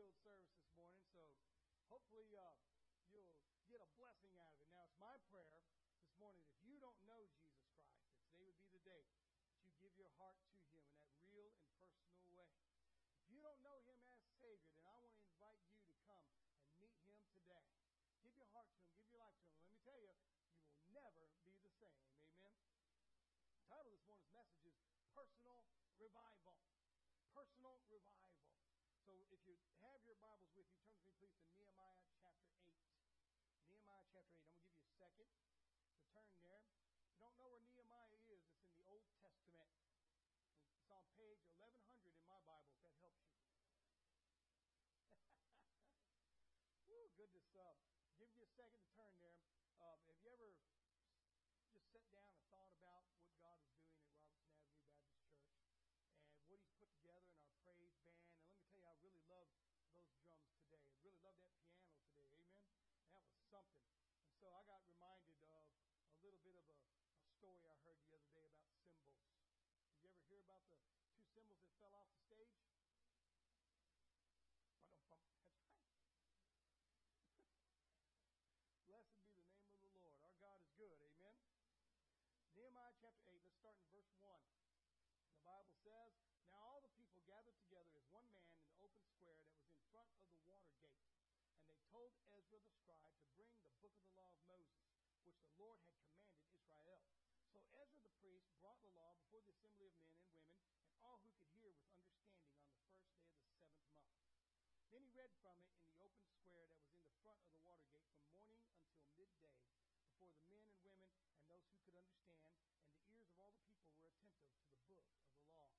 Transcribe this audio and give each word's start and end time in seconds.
fun-filled 0.00 0.16
service 0.24 0.48
this 0.56 0.72
morning, 0.80 1.04
so 1.12 1.20
hopefully 1.92 2.32
uh, 2.32 2.56
you'll 3.12 3.36
get 3.68 3.84
a 3.84 3.88
blessing 4.00 4.32
out 4.40 4.48
of 4.48 4.56
it. 4.64 4.72
Now, 4.72 4.88
it's 4.88 4.96
my 4.96 5.12
prayer 5.28 5.44
this 5.52 5.68
morning 5.76 6.08
that 6.24 6.32
if 6.40 6.48
you 6.64 6.80
don't 6.80 6.96
know 7.04 7.20
Jesus 7.28 7.52
Christ, 7.68 8.08
that 8.08 8.24
today 8.32 8.48
would 8.48 8.56
be 8.64 8.72
the 8.72 8.80
day 8.80 9.04
that 9.04 9.60
you 9.60 9.76
give 9.76 9.92
your 10.00 10.08
heart 10.16 10.40
to 10.40 10.56
Him 10.72 10.88
in 10.88 11.04
that 11.04 11.20
real 11.28 11.52
and 11.52 11.68
personal 11.76 12.16
way. 12.32 12.48
If 13.12 13.28
you 13.28 13.44
don't 13.44 13.60
know 13.60 13.76
Him 13.84 14.00
as 14.08 14.24
Savior, 14.40 14.72
then 14.72 14.88
I 14.88 14.96
want 15.04 15.12
to 15.20 15.20
invite 15.20 15.60
you 15.68 15.76
to 15.84 15.92
come 16.08 16.24
and 16.48 16.64
meet 16.80 16.96
Him 17.04 17.20
today. 17.36 17.68
Give 18.24 18.32
your 18.40 18.48
heart 18.56 18.72
to 18.72 18.80
Him, 18.80 18.88
give 18.96 19.04
your 19.04 19.20
life 19.20 19.36
to 19.36 19.52
Him. 19.52 19.60
Let 19.60 19.68
me 19.68 19.76
tell 19.84 20.00
you, 20.00 20.16
you 20.56 20.64
will 20.64 20.88
never 20.96 21.28
be 21.44 21.52
the 21.60 21.72
same. 21.76 22.00
Amen. 22.40 22.72
The 23.52 23.68
title 23.68 23.92
of 23.92 24.00
this 24.00 24.08
morning's 24.08 24.32
message 24.32 24.64
is 24.64 24.80
Personal 25.12 25.60
Revival. 26.00 26.56
Personal 27.36 27.76
Revival. 27.92 28.40
So 29.10 29.16
if 29.40 29.56
you 29.64 29.72
have 29.80 30.04
your 30.04 30.20
Bibles 30.20 30.52
with 30.52 30.68
you, 30.68 30.76
turn 30.84 31.00
with 31.00 31.16
me 31.16 31.16
please 31.16 31.32
to 31.40 31.48
Nehemiah 31.56 31.96
chapter 32.20 32.52
8. 32.60 32.76
Nehemiah 33.72 34.04
chapter 34.12 34.36
8. 34.36 34.52
I'm 34.84 34.92
going 35.00 35.08
to 35.08 35.16
give 35.16 35.32
you 35.32 35.40
a 35.40 35.48
second 35.56 35.80
to 35.88 35.96
turn 36.12 36.28
there. 36.44 36.60
If 37.00 37.08
you 37.08 37.16
don't 37.16 37.32
know 37.40 37.48
where 37.48 37.64
Nehemiah 37.64 38.20
is, 38.28 38.44
it's 38.44 38.60
in 38.60 38.68
the 38.76 38.84
Old 38.84 39.00
Testament. 39.16 39.72
It's 40.76 40.92
on 40.92 41.08
page 41.16 41.40
1100 41.56 41.72
in 42.20 42.28
my 42.28 42.36
Bible, 42.44 42.76
if 42.76 42.84
that 42.84 43.00
helps 43.00 43.24
you. 43.32 43.48
Woo, 46.92 47.08
goodness. 47.16 47.48
Uh, 47.56 47.80
give 48.20 48.28
you 48.36 48.44
a 48.44 48.52
second 48.60 48.84
to 48.84 48.92
turn 48.92 49.16
there. 49.24 49.40
Um, 49.80 50.04
have 50.04 50.20
you 50.20 50.36
ever 50.36 50.52
just 51.72 51.88
sat 51.88 52.04
down 52.12 52.28
and 52.28 52.44
thought 52.52 52.68
about 52.76 53.08
what 53.16 53.32
God 53.40 53.56
is 53.64 53.72
doing 53.80 54.04
at 54.04 54.12
Robertson 54.12 54.52
Avenue 54.52 54.84
Baptist 54.84 55.16
Church 55.16 55.40
and 56.28 56.28
what 56.28 56.44
He's 56.44 56.60
put 56.76 56.92
together 57.00 57.24
in 57.24 57.40
our 57.40 57.56
praise 57.64 57.96
band? 58.04 58.20
And 58.20 58.28
let 58.46 58.54
me 58.54 58.54
tell 58.62 58.78
you, 58.78 58.86
I 58.86 58.94
really 59.02 59.26
love 59.26 59.50
those 59.50 60.14
drums 60.22 60.54
today. 60.62 60.78
I 60.78 60.94
really 61.02 61.18
love 61.26 61.34
that 61.42 61.50
piano 61.58 61.90
today. 62.06 62.30
Amen. 62.38 62.70
That 63.10 63.26
was 63.26 63.42
something. 63.66 63.98
And 64.24 64.32
so 64.40 64.48
I 64.54 64.62
got 64.64 64.80
reminded 64.88 65.36
of 65.52 65.64
a 65.64 66.20
little 66.24 66.40
bit 66.40 66.56
of 66.56 66.64
a, 66.70 66.76
a 66.76 67.28
story 67.36 67.60
I 67.66 67.74
heard 67.84 67.98
the 68.06 68.14
other 68.16 68.30
day 68.32 68.46
about 68.48 68.68
cymbals. 68.72 69.12
Did 69.90 70.00
you 70.00 70.08
ever 70.12 70.22
hear 70.30 70.40
about 70.44 70.64
the 70.70 70.78
two 71.12 71.24
cymbals 71.34 71.60
that 71.64 71.72
fell 71.80 71.92
off 71.96 72.08
the 72.12 72.20
stage? 72.24 72.52
That's 74.88 75.04
right. 75.08 75.20
Blessed 78.88 79.16
be 79.20 79.28
the 79.34 79.44
name 79.44 79.68
of 79.74 79.80
the 79.84 79.92
Lord. 80.00 80.16
Our 80.24 80.36
God 80.40 80.60
is 80.64 80.70
good. 80.76 80.96
Amen. 81.00 81.36
Nehemiah 82.56 82.92
chapter 83.00 83.32
8, 83.32 83.40
let's 83.40 83.56
start 83.56 83.80
in 83.80 83.88
verse 83.88 84.12
1. 84.20 84.36
The 85.32 85.40
Bible 85.48 85.72
says, 85.80 86.12
Now 86.44 86.60
all 86.60 86.84
the 86.84 86.92
people 86.92 87.24
gathered 87.24 87.56
together 87.64 87.88
as 87.96 88.04
one 88.12 88.28
man 88.36 88.52
in 88.52 88.60
the 88.68 88.76
open 88.84 89.00
square 89.16 89.32
that 89.40 89.48
was 89.56 89.64
in 89.72 89.80
front 89.88 90.12
of 90.12 90.20
the 90.36 90.44
water 90.44 90.68
gate. 90.84 91.00
And 91.56 91.64
they 91.64 91.79
told 91.90 92.14
Ezra 92.30 92.62
the 92.62 92.70
scribe 92.78 93.18
to 93.18 93.26
bring 93.34 93.50
the 93.66 93.74
book 93.82 93.90
of 93.98 94.06
the 94.06 94.14
law 94.14 94.30
of 94.30 94.38
Moses, 94.46 94.86
which 95.26 95.42
the 95.42 95.50
Lord 95.58 95.82
had 95.82 95.98
commanded 96.06 96.38
Israel. 96.46 97.02
So 97.50 97.66
Ezra 97.74 97.98
the 98.06 98.14
priest 98.22 98.46
brought 98.62 98.78
the 98.78 98.94
law 98.94 99.10
before 99.18 99.42
the 99.42 99.50
assembly 99.50 99.90
of 99.90 99.98
men 99.98 100.14
and 100.14 100.30
women 100.30 100.54
and 100.94 101.02
all 101.02 101.18
who 101.26 101.34
could 101.34 101.50
hear 101.58 101.74
with 101.74 101.90
understanding 101.90 102.46
on 102.46 102.46
the 102.46 102.62
first 102.62 102.70
day 102.94 103.26
of 103.26 103.42
the 103.42 103.50
seventh 103.58 103.90
month. 103.90 104.06
Then 104.94 105.02
he 105.02 105.10
read 105.18 105.34
from 105.42 105.58
it 105.58 105.66
in 105.74 105.82
the 105.82 105.98
open 105.98 106.30
square 106.30 106.62
that 106.70 106.78
was 106.78 106.94
in 106.94 107.10
the 107.10 107.18
front 107.26 107.42
of 107.42 107.50
the 107.50 107.58
water 107.66 107.90
gate 107.90 108.06
from 108.14 108.22
morning 108.38 108.62
until 108.62 109.02
midday 109.10 109.50
before 109.98 110.30
the 110.30 110.46
men 110.46 110.62
and 110.62 110.78
women 110.86 111.10
and 111.34 111.42
those 111.50 111.66
who 111.74 111.82
could 111.82 111.98
understand, 111.98 112.54
and 112.86 113.02
the 113.02 113.10
ears 113.18 113.34
of 113.34 113.42
all 113.42 113.50
the 113.58 113.66
people 113.66 113.98
were 113.98 114.14
attentive 114.14 114.62
to 114.86 114.94
the 114.94 115.02
book 115.10 115.26
of 115.26 115.42
the 115.42 115.50
law. 115.58 115.74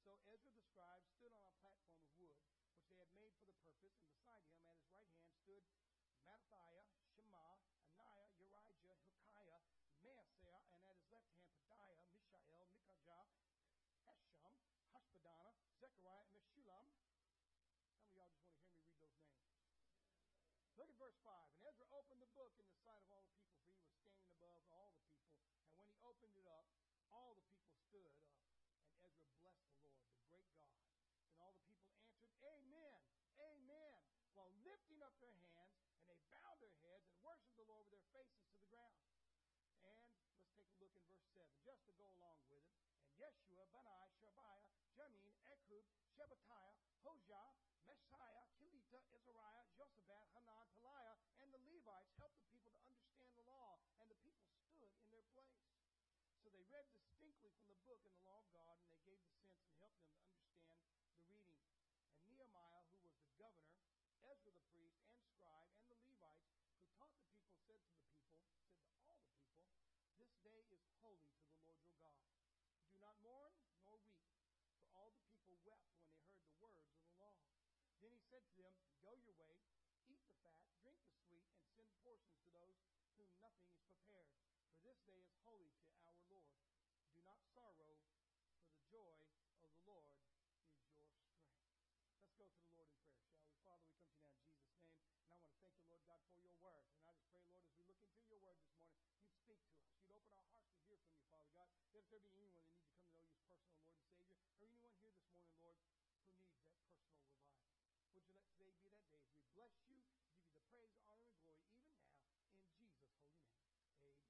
So 0.00 0.16
Ezra 0.32 0.56
the 0.56 0.64
scribe 0.64 1.04
stood 1.04 1.36
on 1.36 1.44
a 1.44 1.52
platform 1.60 2.00
of 2.00 2.08
wood, 2.16 2.47
for 3.48 3.56
the 3.56 3.64
purpose, 3.64 3.96
and 3.96 4.04
beside 4.12 4.44
him 4.44 4.52
at 4.60 4.76
his 4.76 4.84
right 4.92 5.08
hand 5.08 5.24
stood 5.40 5.64
Mattithiah, 6.20 6.84
Shema, 7.16 7.56
Ananiah, 7.72 8.28
Urijah, 8.36 9.00
Hilkiah, 9.08 9.64
Maaseiah, 9.80 10.28
and 10.76 10.84
at 10.84 10.92
his 10.92 11.08
left 11.08 11.32
hand 11.32 11.48
Pedaiah, 11.56 12.04
Mishael, 12.28 12.68
Mikajah, 12.68 13.24
Hashum, 14.04 14.52
Hashbadana, 14.92 15.56
Zechariah, 15.80 16.28
and 16.28 16.36
Meshullam, 16.36 16.84
how 17.72 17.88
many 17.88 18.04
of 18.04 18.12
y'all 18.20 18.28
just 18.36 18.44
want 18.52 18.60
to 18.60 18.68
hear 18.68 18.84
me 18.84 18.92
read 19.00 19.16
those 19.16 19.16
names? 19.24 19.64
Look 20.76 20.92
at 20.92 20.98
verse 21.00 21.16
5. 21.24 21.32
And 21.32 21.64
Ezra 21.72 21.88
opened 21.96 22.20
the 22.20 22.28
book 22.36 22.52
in 22.60 22.68
the 22.68 22.76
sight 22.84 23.00
of 23.00 23.10
all 23.16 23.24
the 23.24 23.32
people, 23.40 23.64
for 23.64 23.72
he 23.72 23.80
was 23.80 24.28
standing 24.36 24.60
above 24.60 24.68
all 24.76 24.92
the 24.92 25.00
people. 25.08 25.32
And 25.64 25.72
when 25.80 25.88
he 25.88 25.96
opened 26.04 26.36
it 26.36 26.44
up, 26.44 26.68
all 27.08 27.32
the 27.32 27.46
people 27.48 27.72
stood 27.88 28.04
up. 28.04 28.20
And 28.92 29.00
Ezra 29.08 29.32
blessed 29.40 29.64
the 29.72 29.80
Lord, 29.88 30.04
the 30.12 30.20
great 30.28 30.52
God. 30.52 30.84
And 31.32 31.40
all 31.40 31.56
the 31.56 31.64
people 31.64 31.88
answered, 31.96 32.28
Amen, 32.44 32.97
up 35.08 35.16
their 35.24 35.40
hands, 35.40 35.72
and 35.96 36.04
they 36.04 36.20
bowed 36.28 36.60
their 36.60 36.76
heads 36.84 37.08
and 37.08 37.16
worshiped 37.24 37.56
the 37.56 37.64
Lord 37.64 37.80
with 37.88 37.96
their 37.96 38.04
faces 38.12 38.44
to 38.44 38.60
the 38.60 38.68
ground. 38.68 39.00
And 39.80 40.04
let's 40.52 40.68
take 40.76 40.76
a 40.76 40.84
look 40.84 40.92
in 40.92 41.00
verse 41.08 41.24
7, 41.32 41.48
just 41.64 41.80
to 41.88 41.96
go 41.96 42.04
along 42.12 42.36
with 42.44 42.52
it. 42.52 42.68
And 43.00 43.16
Yeshua, 43.16 43.64
Bani, 43.72 44.12
Shabiah, 44.20 44.68
Jamin, 44.92 45.32
Ekub, 45.48 45.88
Shephatiah, 46.12 46.76
Hosea, 47.08 47.40
Maaseiah, 47.88 48.44
Kelita, 48.60 49.00
Azariah, 49.16 49.64
Jozabad, 49.80 50.28
Hanan, 50.36 50.68
Peliah, 50.76 51.16
and 51.40 51.48
the 51.56 51.60
Levites 51.72 52.12
helped 52.20 52.36
the 52.36 52.44
people 52.52 52.68
to 52.76 52.84
understand 52.84 53.32
the 53.32 53.48
law, 53.48 53.80
and 54.04 54.12
the 54.12 54.18
people 54.20 54.44
stood 54.76 54.92
in 54.92 55.08
their 55.08 55.24
place. 55.32 55.56
So 56.44 56.52
they 56.52 56.68
read 56.68 56.84
distinctly 56.92 57.56
from 57.56 57.64
the 57.64 57.80
book 57.88 58.04
in 58.04 58.12
the 58.12 58.28
law 58.28 58.44
of 58.44 58.48
God, 58.52 58.76
and 58.76 58.92
they 58.92 59.00
gave 59.08 59.16
the 59.24 59.32
sense 59.40 59.56
and 59.64 59.72
helped 59.80 60.04
them 60.04 60.12
to 60.20 60.28
understand 60.36 61.16
the 61.16 61.32
reading. 61.32 61.64
And 62.12 62.28
Nehemiah, 62.28 62.84
who 62.92 63.08
was 63.08 63.16
the 63.24 63.32
governor, 63.40 63.80
Ezra 64.28 64.52
the 64.52 64.64
priest, 64.68 65.00
and 65.08 65.16
scribe, 65.24 65.72
and 65.72 65.88
the 65.88 65.96
Levites, 66.04 66.52
who 66.52 66.84
taught 67.00 67.16
the 67.16 67.24
people, 67.32 67.57
said 67.68 67.84
to 67.84 68.00
the 68.00 68.08
people, 68.16 68.48
said 68.64 68.88
to 68.88 68.96
all 69.04 69.20
the 69.20 69.28
people, 69.36 69.68
This 70.16 70.32
day 70.40 70.64
is 70.72 70.80
holy 71.04 71.20
to 71.28 71.44
the 71.44 71.60
Lord 71.60 71.76
your 71.84 71.92
God. 72.00 72.16
Do 72.88 72.96
not 72.96 73.20
mourn 73.20 73.52
nor 73.84 74.00
weep, 74.00 74.24
for 74.72 74.88
all 74.96 75.12
the 75.12 75.20
people 75.28 75.60
wept 75.68 75.92
when 76.00 76.08
they 76.08 76.24
heard 76.32 76.48
the 76.48 76.56
words 76.64 76.88
of 76.96 77.04
the 77.04 77.12
law. 77.20 77.36
Then 78.00 78.16
he 78.16 78.24
said 78.24 78.40
to 78.48 78.56
them, 78.64 78.72
Go 79.04 79.12
your 79.20 79.36
way, 79.36 79.60
eat 80.08 80.24
the 80.24 80.32
fat, 80.40 80.56
drink 80.80 80.96
the 81.04 81.12
sweet, 81.28 81.44
and 81.52 81.68
send 81.76 81.92
portions 82.00 82.40
to 82.40 82.48
those 82.56 82.80
whom 83.20 83.28
nothing 83.36 83.68
is 83.68 83.84
prepared. 83.84 84.32
For 84.72 84.80
this 84.80 84.96
day 85.04 85.20
is 85.20 85.28
holy 85.44 85.68
to 85.68 86.00
our 86.08 86.16
Lord. 86.32 86.48
Do 87.12 87.20
not 87.20 87.36
sorrow, 87.52 88.00
for 88.56 88.64
the 88.72 88.80
joy 88.88 89.12
of 89.60 89.68
the 89.76 89.84
Lord 89.84 90.08
is 90.08 90.24
your 90.24 90.40
strength. 90.40 90.88
Let's 92.16 92.32
go 92.32 92.48
to 92.48 92.60
the 92.64 92.72
Lord 92.80 92.88
in 92.96 93.04
prayer, 93.12 93.28
shall 93.28 93.36
we? 93.36 93.52
Father, 93.60 93.84
we 93.92 94.00
come 94.08 94.24
to 94.24 94.32
you 94.32 94.48
now 94.48 94.56
in 94.56 94.56
Jesus' 94.56 94.96
name. 94.96 95.20
And 95.28 95.34
I 95.34 95.36
want 95.44 95.52
to 95.52 95.60
thank 95.60 95.76
you, 95.82 95.88
Lord 95.92 96.06
God, 96.08 96.22
for 96.32 96.38
your 96.40 96.56
word. 96.62 96.86
And 96.88 96.96
just 97.04 97.20
pray, 97.28 97.44
Lord, 97.50 97.66
as 97.66 97.74
we 97.76 97.84
look 97.84 98.00
into 98.00 98.24
your 98.30 98.40
word 98.40 98.56
this 98.64 98.72
morning, 98.80 99.04
you'd 99.04 99.28
speak 99.44 99.60
to 99.68 99.76
us. 99.76 99.84
You'd 100.00 100.14
open 100.14 100.32
our 100.38 100.48
hearts 100.48 100.72
to 100.72 100.84
hear 100.88 101.00
from 101.04 101.20
you, 101.20 101.77
God. 101.88 101.96
If 101.96 102.04
there 102.12 102.20
be 102.20 102.44
anyone 102.44 102.68
that 102.68 102.84
needs 102.84 103.00
to 103.00 103.08
come 103.16 103.24
to 103.24 103.48
know 103.48 103.64
you 103.64 103.80
as 103.80 104.04
personal 104.04 104.20
Lord 104.20 104.44
and 104.44 104.52
Savior, 104.60 105.08
or 105.08 105.08
anyone 105.08 105.32
here 105.32 105.48
this 105.48 105.64
morning, 105.64 105.64
Lord, 105.64 105.80
who 105.80 106.68
needs 106.68 106.92
that 106.92 107.08
personal 107.08 107.16
revival. 107.16 107.72
Would 107.96 108.12
you 108.12 108.28
let 108.28 108.44
today 108.44 108.68
be 108.68 108.76
that 108.76 108.92
day 108.92 109.16
as 109.16 109.32
we 109.32 109.48
bless 109.56 109.72
you, 109.88 110.04
give 110.20 110.36
you 110.36 110.52
the 110.52 110.60
praise, 110.68 110.92
honor, 111.08 111.32
and 111.32 111.40
glory, 111.40 111.72
even 111.80 111.96
now, 111.96 112.44
in 112.60 112.68
Jesus' 112.76 113.08
holy 113.24 113.40
name. 113.40 113.72
Amen. 114.04 114.20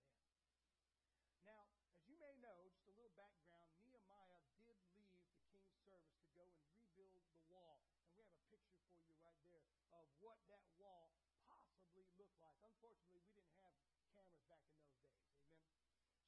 Now, 1.42 1.66
as 1.90 2.07
you 2.07 2.14
may 2.23 2.38
know, 2.38 2.62
just 2.62 2.87
a 2.87 2.94
little 2.94 3.14
background, 3.18 3.75
Nehemiah 3.83 4.38
did 4.62 4.79
leave 4.94 5.11
the 5.18 5.42
king's 5.51 5.75
service 5.83 6.14
to 6.23 6.31
go 6.38 6.47
and 6.47 6.62
rebuild 6.94 7.27
the 7.35 7.42
wall. 7.51 7.83
And 7.90 8.14
we 8.14 8.23
have 8.23 8.38
a 8.38 8.55
picture 8.55 8.87
for 8.87 9.03
you 9.03 9.18
right 9.18 9.42
there 9.51 9.66
of 9.99 10.07
what 10.23 10.38
that 10.47 10.62
wall 10.79 11.11
possibly 11.42 12.07
looked 12.14 12.38
like. 12.38 12.59
Unfortunately, 12.62 13.18
we 13.27 13.35
didn't 13.35 13.59
have 13.66 13.75
cameras 13.90 14.47
back 14.47 14.62
in 14.71 14.79
those 14.79 15.03
days. 15.11 15.27
Amen. 15.35 15.59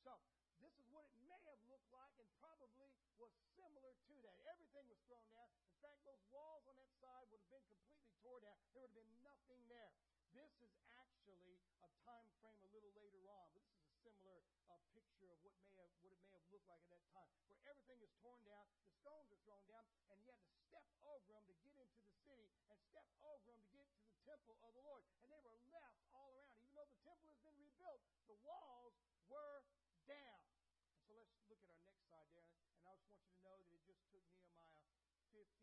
So, 0.02 0.18
this 0.60 0.74
is 0.76 0.88
what 0.90 1.06
it 1.08 1.16
may 1.24 1.40
have 1.46 1.79
like 1.90 2.14
and 2.22 2.30
probably 2.38 2.90
was 3.18 3.34
similar 3.58 3.92
to 4.06 4.14
that. 4.22 4.38
Everything 4.46 4.86
was 4.86 5.00
thrown 5.10 5.26
down. 5.28 5.50
In 5.74 5.78
fact, 5.82 6.00
those 6.06 6.22
walls 6.30 6.64
on 6.70 6.78
that 6.78 6.92
side 7.02 7.26
would 7.34 7.42
have 7.42 7.52
been 7.52 7.66
completely 7.66 8.14
torn 8.22 8.40
down. 8.46 8.56
There 8.72 8.86
would 8.86 8.94
have 8.94 9.00
been 9.00 9.12
nothing 9.26 9.60
there. 9.66 9.92
This 10.30 10.54
is 10.62 10.70
actually 10.94 11.58
a 11.82 11.90
time 12.06 12.30
frame 12.38 12.62
a 12.62 12.70
little 12.70 12.94
later 12.94 13.26
on, 13.26 13.50
but 13.50 13.66
this 13.66 13.74
is 13.82 13.90
a 13.90 13.98
similar 14.06 14.38
uh, 14.70 14.78
picture 14.94 15.26
of 15.34 15.42
what 15.42 15.58
may 15.66 15.74
have 15.74 15.90
what 16.06 16.14
it 16.14 16.22
may 16.30 16.38
have 16.38 16.46
looked 16.54 16.70
like 16.70 16.82
at 16.86 16.90
that 16.94 17.06
time, 17.10 17.30
where 17.50 17.58
everything 17.66 17.98
is 17.98 18.14
torn 18.22 18.38
down, 18.46 18.62
the 18.86 18.94
stones 19.02 19.26
are 19.34 19.42
thrown 19.42 19.66
down, 19.66 19.82
and 20.14 20.22
you 20.22 20.30
had 20.30 20.46
to 20.46 20.54
step 20.70 20.86
over 21.02 21.26
them 21.34 21.42
to 21.50 21.70
get 21.74 21.74
into 21.90 22.06
the 22.06 22.18
city, 22.22 22.46
and 22.70 22.78
step 22.94 23.06
over 23.26 23.42
them 23.50 23.58
to 23.66 23.70
get 23.74 23.86
to 23.90 24.02
the 24.06 24.14
temple 24.22 24.54
of 24.62 24.74
the 24.78 24.82
Lord, 24.86 25.02
and 25.26 25.30
they 25.34 25.42
were 25.42 25.58
left 25.74 25.98
all 26.14 26.30
around. 26.30 26.54
Even 26.62 26.74
though 26.78 26.86
the 26.86 27.02
temple 27.02 27.26
has 27.34 27.42
been 27.42 27.58
rebuilt, 27.58 28.02
the 28.30 28.38
walls 28.46 28.94
were 29.26 29.66
down. 30.06 30.42
And 30.90 30.98
so 31.06 31.14
let's 31.14 31.34
look 31.50 31.62
at 31.62 31.70
our 31.70 31.82
next 31.86 32.02
slide 32.06 32.30
there. 32.34 32.50
And 32.82 32.86
I 32.86 32.94
just 32.98 33.06
want 33.10 33.22
you 33.26 33.34
to 33.34 33.42
know 33.46 33.54
that 33.58 33.70
it 33.70 33.82
just 33.86 34.02
took 34.10 34.22
Nehemiah 34.30 34.82
52 35.30 35.30
days 35.30 35.54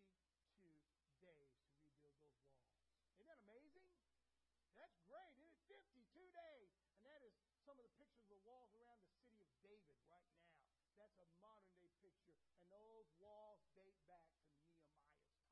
to 0.64 0.68
rebuild 1.04 1.40
those 2.00 2.16
walls. 2.24 2.64
Isn't 3.16 3.28
that 3.28 3.40
amazing? 3.44 3.88
That's 4.88 5.04
great, 5.04 5.36
isn't 5.36 5.52
it? 5.52 5.60
52 5.68 6.32
days. 6.32 6.72
And 6.96 7.04
that 7.04 7.20
is 7.28 7.36
some 7.68 7.76
of 7.76 7.84
the 7.84 7.92
pictures 8.00 8.24
of 8.24 8.32
the 8.32 8.44
walls 8.48 8.72
around 8.72 9.04
the 9.04 9.12
city 9.20 9.44
of 9.44 9.52
David 9.60 10.00
right 10.08 10.24
now. 10.32 10.56
That's 10.96 11.20
a 11.20 11.28
modern 11.44 11.76
day 11.84 11.92
picture. 12.00 12.40
And 12.56 12.64
those 12.72 13.12
walls 13.20 13.68
date 13.76 14.00
back 14.08 14.24
to 14.32 14.40
Nehemiah's 14.48 15.12
time. 15.12 15.44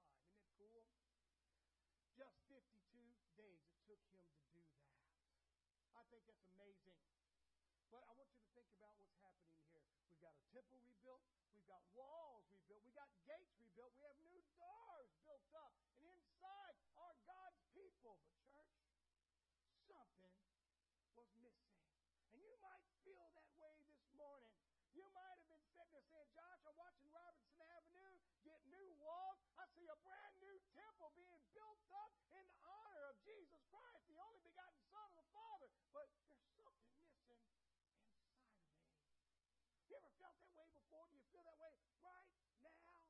Isn't 0.63 0.79
it 0.79 0.87
cool? 0.95 1.19
Just 2.15 2.39
52 2.47 2.63
days 3.35 3.59
it 3.67 3.75
took 3.83 3.99
him 4.07 4.23
to 4.23 4.39
do 4.47 4.63
that. 4.71 4.87
I 5.99 6.07
think 6.07 6.23
that's 6.23 6.47
amazing. 6.55 6.95
But 7.91 8.07
I 8.07 8.15
want 8.15 8.31
you 8.31 8.39
to 8.39 8.51
think 8.55 8.71
about 8.79 8.95
what's 9.03 9.19
happening 9.19 9.59
here. 9.67 9.83
We've 10.07 10.23
got 10.23 10.31
a 10.31 10.43
temple 10.55 10.79
rebuilt. 10.79 11.27
We've 11.51 11.67
got 11.67 11.83
walls 11.91 12.47
rebuilt. 12.55 12.87
We've 12.87 12.95
got 12.95 13.11
gates 13.27 13.59
rebuilt. 13.59 13.91
We 13.99 14.07
have 14.07 14.19
new 14.31 14.39
doors 14.55 15.11
built 15.27 15.43
up. 15.59 15.75
And 15.99 16.07
inside 16.07 16.75
are 16.95 17.15
God's 17.27 17.59
people. 17.75 18.15
But, 18.51 18.67
church, 19.87 20.11
something 20.15 20.39
was 21.15 21.29
missing. 21.39 21.75
And 22.31 22.39
you 22.43 22.54
might 22.65 22.81
feel 23.05 23.29
that 23.37 23.53
way 23.61 23.77
this 23.85 24.09
morning. 24.17 24.49
You 24.97 25.05
might 25.13 25.37
have 25.37 25.49
been 25.53 25.61
sitting 25.69 25.93
there 25.93 26.09
saying, 26.09 26.29
Josh, 26.33 26.65
I'm 26.65 26.73
watching 26.73 27.05
Robertson 27.13 27.61
Avenue 27.61 28.17
get 28.41 28.57
new 28.73 28.89
walls. 28.97 29.37
I 29.53 29.69
see 29.77 29.85
a 29.85 29.97
brand 30.01 30.33
new 30.41 30.57
temple 30.73 31.13
being 31.13 31.43
built 31.53 31.77
up 31.93 32.09
in 32.33 32.45
honor 32.65 33.05
of 33.13 33.21
Jesus 33.21 33.61
Christ, 33.69 34.01
the 34.09 34.17
only 34.17 34.41
begotten 34.41 34.81
Son 34.89 35.05
of 35.13 35.17
the 35.19 35.29
Father. 35.29 35.69
But 35.93 36.09
there's 36.25 36.49
something 36.57 36.89
missing 37.29 37.37
inside 37.37 37.85
of 37.85 38.09
me. 38.09 38.25
You 39.85 39.93
ever 40.01 40.09
felt 40.17 40.33
that 40.41 40.53
way 40.57 40.65
before? 40.73 41.05
Do 41.13 41.21
you 41.21 41.25
feel 41.29 41.45
that 41.45 41.59
way 41.61 41.69
right 42.65 42.81
now? 42.81 43.05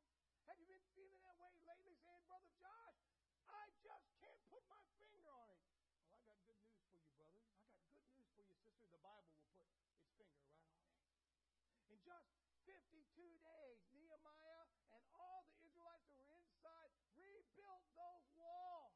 Have 0.51 0.59
you 0.59 0.67
been 0.67 0.83
feeling 0.93 1.21
that 1.23 1.37
way 1.39 1.55
lately, 1.63 1.95
saying, 2.03 2.23
Brother 2.27 2.51
Josh, 2.59 2.99
I 3.47 3.65
just 3.81 4.05
can't 4.19 4.41
put 4.51 4.61
my 4.67 4.83
finger 4.99 5.25
on 5.31 5.47
it? 5.49 5.63
Well, 6.05 6.19
I 6.19 6.21
got 6.27 6.37
good 6.43 6.59
news 6.59 6.85
for 6.91 6.99
you, 7.01 7.09
brother. 7.17 7.41
I 7.41 7.97
got 7.97 8.29
good 8.37 8.51
news 8.53 8.74
for. 8.85 8.97
The 8.97 9.01
Bible 9.01 9.33
will 9.33 9.49
put 9.57 9.65
its 9.73 10.05
finger 10.13 10.45
right 10.45 10.69
on 10.69 11.01
it. 11.01 11.33
In 11.89 11.97
just 12.05 12.29
52 12.69 13.01
days, 13.41 13.79
Nehemiah 13.93 14.69
and 14.93 15.03
all 15.17 15.45
the 15.49 15.57
Israelites 15.65 16.05
that 16.09 16.17
were 16.17 16.29
inside 16.37 16.93
rebuilt 17.17 17.85
those 17.97 18.29
walls. 18.37 18.93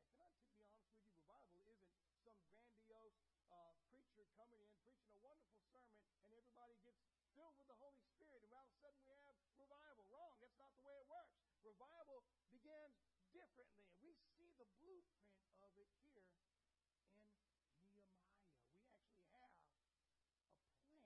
you? 0.60 0.70
Revival 1.16 1.62
isn't 1.70 1.94
some 1.98 2.14
grandiose 2.22 3.18
uh, 3.50 3.74
preacher 3.90 4.26
coming 4.38 4.62
in 4.62 4.70
preaching 4.82 5.10
a 5.14 5.18
wonderful 5.22 5.62
sermon 5.72 6.02
and 6.06 6.14
everybody 6.22 6.78
gets 6.86 7.02
filled 7.36 7.60
with 7.60 7.68
the 7.68 7.76
Holy 7.84 8.00
Spirit 8.16 8.48
and 8.48 8.54
all 8.56 8.64
of 8.64 8.72
a 8.72 8.80
sudden 8.80 8.96
we 9.04 9.12
have 9.12 9.36
revival. 9.60 10.08
Wrong. 10.08 10.40
That's 10.40 10.56
not 10.56 10.72
the 10.80 10.88
way 10.88 10.96
it 10.96 11.08
works. 11.12 11.36
Revival 11.68 12.24
begins 12.48 12.96
differently. 13.36 13.84
And 13.92 14.00
we 14.00 14.16
see 14.40 14.56
the 14.56 14.64
blueprint 14.80 15.36
of 15.60 15.72
it 15.76 15.92
here 16.08 16.24
in 16.24 16.32
Nehemiah. 16.32 17.12
We 17.92 18.00
actually 18.08 18.40
have 18.56 18.64
a 19.04 19.20
plan 19.28 19.52
to 19.52 19.68
have 19.84 20.00
revival 20.16 20.72
begin. 20.80 21.04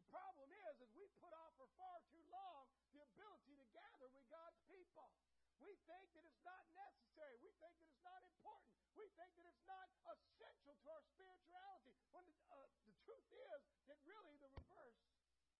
The 0.00 0.08
problem 0.08 0.48
is, 0.48 0.74
is 0.80 0.88
we 0.96 1.04
put 1.20 1.32
off 1.36 1.52
for 1.60 1.68
far 1.76 2.00
too 2.08 2.24
long 2.32 2.72
the 2.96 3.04
ability 3.04 3.60
to 3.60 3.66
gather 3.76 4.08
with 4.08 4.24
God's 4.32 4.56
people. 4.64 5.12
We 5.60 5.76
think 5.84 6.08
that 6.16 6.24
it's 6.24 6.44
not 6.44 6.64
necessary. 6.72 7.36
We 7.44 7.52
think 7.60 7.76
that 7.76 7.88
it's 7.88 8.04
not 8.04 8.20
important. 8.24 8.72
We 8.96 9.08
think 9.20 9.32
that 9.36 9.48
it's 9.48 9.66
not 9.68 9.88
essential 10.08 10.76
to 10.80 10.86
our 10.88 11.04
spirituality. 11.12 11.92
When 12.12 12.24
the, 12.24 12.36
uh, 12.48 12.68
the 12.88 12.96
truth 13.04 13.28
is 13.32 13.60
that 13.88 13.98
really 14.08 14.36
the 14.40 14.48
reverse 14.48 15.00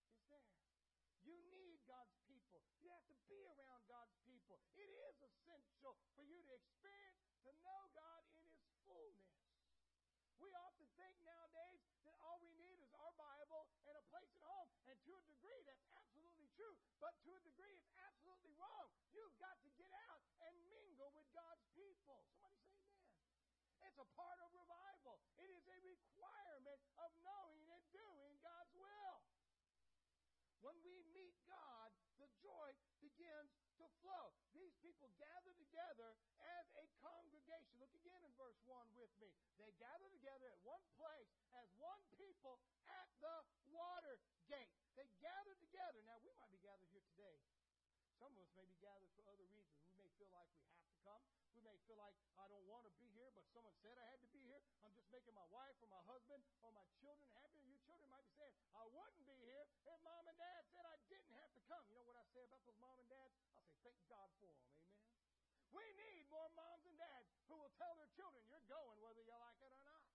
is 0.09 0.17
there. 0.29 0.49
You 1.29 1.37
need 1.53 1.81
God's 1.89 2.15
people. 2.25 2.65
You 2.81 2.89
have 2.93 3.05
to 3.09 3.17
be 3.29 3.41
around 3.49 3.85
God's 3.89 4.17
people. 4.25 4.61
It 4.77 4.89
is 4.89 5.17
essential 5.21 5.97
for 6.17 6.25
you 6.25 6.41
to 6.41 6.53
experience, 6.57 7.21
to 7.49 7.53
know 7.65 7.89
God 7.97 8.23
in 8.37 8.45
His 8.45 8.69
fullness. 8.85 9.35
We 10.45 10.53
often 10.61 10.85
think 11.01 11.17
nowadays 11.25 11.81
that 12.05 12.21
all 12.21 12.37
we 12.45 12.53
need 12.61 12.77
is 12.85 12.93
our 13.01 13.15
Bible 13.17 13.65
and 13.89 13.97
a 13.97 14.05
place 14.13 14.29
at 14.37 14.45
home. 14.45 14.69
And 14.85 14.94
to 15.05 15.13
a 15.17 15.23
degree, 15.29 15.61
that's 15.69 15.85
absolutely 15.97 16.49
true. 16.57 16.75
But 17.01 17.13
to 17.29 17.37
a 17.37 17.41
degree, 17.45 17.77
it's 17.77 17.93
absolutely 18.01 18.57
wrong. 18.57 18.89
You've 19.13 19.37
got 19.37 19.57
to 19.61 19.71
get 19.77 19.93
out 20.09 20.25
and 20.49 20.55
mingle 20.73 21.13
with 21.13 21.29
God's 21.37 21.65
people. 21.77 22.25
Somebody 22.41 22.57
say 22.65 22.81
amen. 22.81 23.15
It's 23.85 24.01
a 24.01 24.09
part 24.17 24.39
of 24.41 24.49
revival. 24.57 25.21
It 25.37 25.53
is 25.53 25.65
a 25.69 25.79
requirement 25.85 26.81
of 27.05 27.13
knowing 27.21 27.69
and 27.69 27.85
doing 27.93 28.33
God's 28.41 28.73
will. 28.73 29.21
When 30.65 30.81
we 30.81 31.05
meet 31.13 31.37
God, 31.45 31.93
the 32.17 32.31
joy 32.41 32.73
begins 33.05 33.53
to 33.77 33.85
flow. 34.01 34.33
These 34.57 34.73
people 34.81 35.13
gather 35.21 35.53
together 35.61 36.17
as 36.41 36.67
a 36.81 36.89
congregation. 37.05 37.77
Look 37.77 37.93
again 37.93 38.25
in 38.25 38.33
verse 38.41 38.57
1 38.65 38.81
with 38.97 39.13
me. 39.21 39.29
They 39.61 39.77
gather 39.77 40.09
together 40.09 40.49
at 40.49 40.61
one 40.65 40.81
place 40.97 41.29
as 41.61 41.69
one 41.77 42.01
people 42.17 42.65
at 42.89 43.09
the 43.21 43.37
water 43.69 44.17
gate. 44.49 44.73
They 44.97 45.11
gather 45.21 45.53
together. 45.61 46.01
Now, 46.09 46.17
we 46.25 46.33
might 46.41 46.49
be 46.49 46.63
gathered 46.65 46.89
here 46.97 47.05
today 47.13 47.37
some 48.25 48.33
of 48.33 48.41
us 48.41 48.57
may 48.57 48.65
be 48.65 48.81
gathered 48.81 49.13
for 49.21 49.29
other 49.29 49.45
reasons. 49.53 49.85
We 49.85 50.01
may 50.01 50.09
feel 50.17 50.33
like 50.33 50.49
we 50.57 50.65
have 50.65 50.81
to 50.89 50.97
come. 51.05 51.21
We 51.53 51.61
may 51.61 51.77
feel 51.85 52.01
like 52.01 52.17
I 52.41 52.49
don't 52.49 52.65
want 52.65 52.89
to 52.89 52.93
be 52.97 53.05
here, 53.13 53.29
but 53.37 53.45
someone 53.53 53.77
said 53.85 54.01
I 54.01 54.17
had 54.17 54.17
to 54.25 54.31
be 54.33 54.41
here. 54.49 54.65
I'm 54.81 54.97
just 54.97 55.13
making 55.13 55.37
my 55.37 55.45
wife 55.53 55.77
or 55.85 55.93
my 55.93 56.01
husband 56.09 56.41
or 56.65 56.73
my 56.73 56.89
children 57.05 57.29
happy. 57.37 57.61
Your 57.69 57.77
children 57.85 58.09
might 58.09 58.25
be 58.25 58.33
saying, 58.41 58.57
I 58.73 58.89
wouldn't 58.97 59.29
be 59.29 59.29
here 59.45 59.69
if 59.85 60.01
mom 60.01 60.25
and 60.25 60.41
dad 60.41 60.65
said 60.73 60.89
I 60.89 60.97
didn't 61.13 61.37
have 61.37 61.53
to 61.53 61.61
come. 61.69 61.85
You 61.93 62.01
know 62.01 62.09
what 62.09 62.17
I 62.17 62.25
say 62.33 62.41
about 62.49 62.65
those 62.65 62.81
mom 62.81 62.97
and 62.97 63.13
dads? 63.13 63.37
I 63.37 63.45
say, 63.61 63.61
thank 63.85 64.01
God 64.09 64.29
for 64.41 64.49
them. 64.49 64.65
Amen. 64.73 65.05
We 65.77 65.85
need 65.93 66.25
more 66.33 66.49
moms 66.57 66.89
and 66.89 66.97
dads 66.97 67.29
who 67.53 67.61
will 67.61 67.77
tell 67.77 67.93
their 68.01 68.09
children, 68.17 68.41
you're 68.49 68.69
going 68.73 69.05
whether 69.05 69.21
you 69.21 69.37
like 69.37 69.61
it 69.61 69.69
or 69.69 69.85
not. 69.85 70.09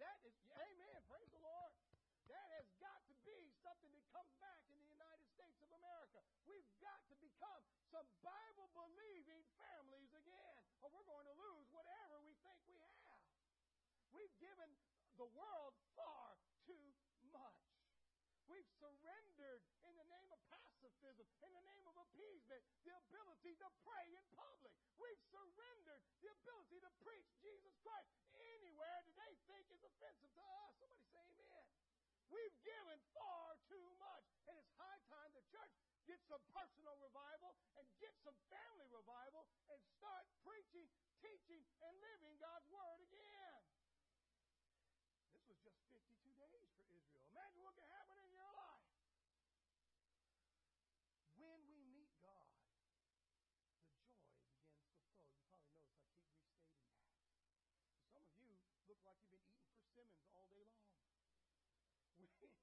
That 0.00 0.16
is, 0.24 0.32
amen. 0.48 0.96
Praise 1.12 1.28
the 1.28 1.44
Lord. 1.44 1.76
That 2.24 2.48
has 2.56 2.72
got 2.80 3.04
to 3.04 3.14
be 3.28 3.52
something 3.60 3.92
that 3.92 4.04
comes 4.16 4.32
back 4.40 4.64
in 4.72 4.80
the 4.80 4.93
We've 6.44 6.72
got 6.80 7.00
to 7.08 7.16
become 7.20 7.62
some 7.88 8.06
Bible 8.20 8.68
believing 8.74 9.42
families 9.56 10.12
again, 10.12 10.56
or 10.80 10.90
we're 10.92 11.08
going 11.08 11.28
to 11.28 11.36
lose 11.36 11.66
whatever 11.72 12.20
we 12.24 12.34
think 12.44 12.60
we 12.68 12.76
have. 12.78 13.20
We've 14.12 14.36
given 14.38 14.70
the 15.16 15.28
world 15.30 15.74
far 15.94 16.36
too 16.66 16.84
much. 17.32 17.64
We've 18.44 18.68
surrendered 18.76 19.64
in 19.88 19.94
the 19.96 20.08
name 20.12 20.28
of 20.28 20.40
pacifism, 20.52 21.24
in 21.40 21.52
the 21.56 21.64
name 21.64 21.86
of 21.88 21.96
appeasement, 21.96 22.60
the 22.84 22.92
ability 23.08 23.56
to 23.56 23.68
pray 23.80 24.06
in 24.12 24.24
public. 24.36 24.74
We've 25.00 25.24
surrendered 25.32 26.02
the 26.20 26.28
ability 26.28 26.78
to 26.84 26.90
preach 27.00 27.24
Jesus 27.40 27.72
Christ 27.80 28.12
anywhere 28.36 29.00
that 29.08 29.16
they 29.16 29.32
think 29.48 29.64
is 29.72 29.80
offensive 29.80 30.28
to 30.36 30.44
us. 30.44 30.76
Somebody 30.76 31.04
say 31.08 31.24
amen. 31.24 31.64
We've 32.28 32.58
given 32.66 33.00
far 33.16 33.56
too 33.70 33.86
much. 33.96 34.26
And 34.44 34.60
it's 34.60 34.72
high 34.76 35.00
time 35.08 35.32
the 35.32 35.44
church 35.48 35.72
get 36.04 36.20
some 36.28 36.42
personal 36.52 36.96
revival 37.00 37.56
and 37.80 37.84
get 38.00 38.12
some 38.24 38.36
family 38.52 38.88
revival 38.92 39.48
and 39.72 39.80
start 39.96 40.24
preaching, 40.44 40.88
teaching, 41.20 41.64
and 41.84 41.92
living 42.00 42.36
God's 42.40 42.68
Word 42.68 43.00
again. 43.08 43.60
This 45.32 45.44
was 45.48 45.58
just 45.64 45.80
52 45.92 46.30
days 46.36 46.68
for 46.76 46.84
Israel. 46.92 47.24
Imagine 47.32 47.62
what 47.64 47.74
can 47.74 47.88
happen 47.88 48.16
in 48.20 48.30
your 48.36 48.52
life. 48.52 48.84
When 51.40 51.60
we 51.68 51.80
meet 51.92 52.12
God, 52.22 52.48
the 52.56 52.68
joy 52.72 53.04
begins 53.04 53.58
to 53.60 53.74
flow. 53.84 54.46
You 55.28 55.42
probably 55.50 55.72
notice 55.76 56.08
I 56.08 56.22
keep 56.32 56.46
restating 56.48 56.94
that. 56.96 57.34
Some 58.14 58.24
of 58.24 58.32
you 58.38 58.54
look 58.88 59.02
like 59.04 59.18
you've 59.28 59.44
been 59.44 59.44
eating 59.60 59.76
persimmons 59.92 60.30
all 60.32 60.46
day 60.48 60.64
long. 60.68 60.94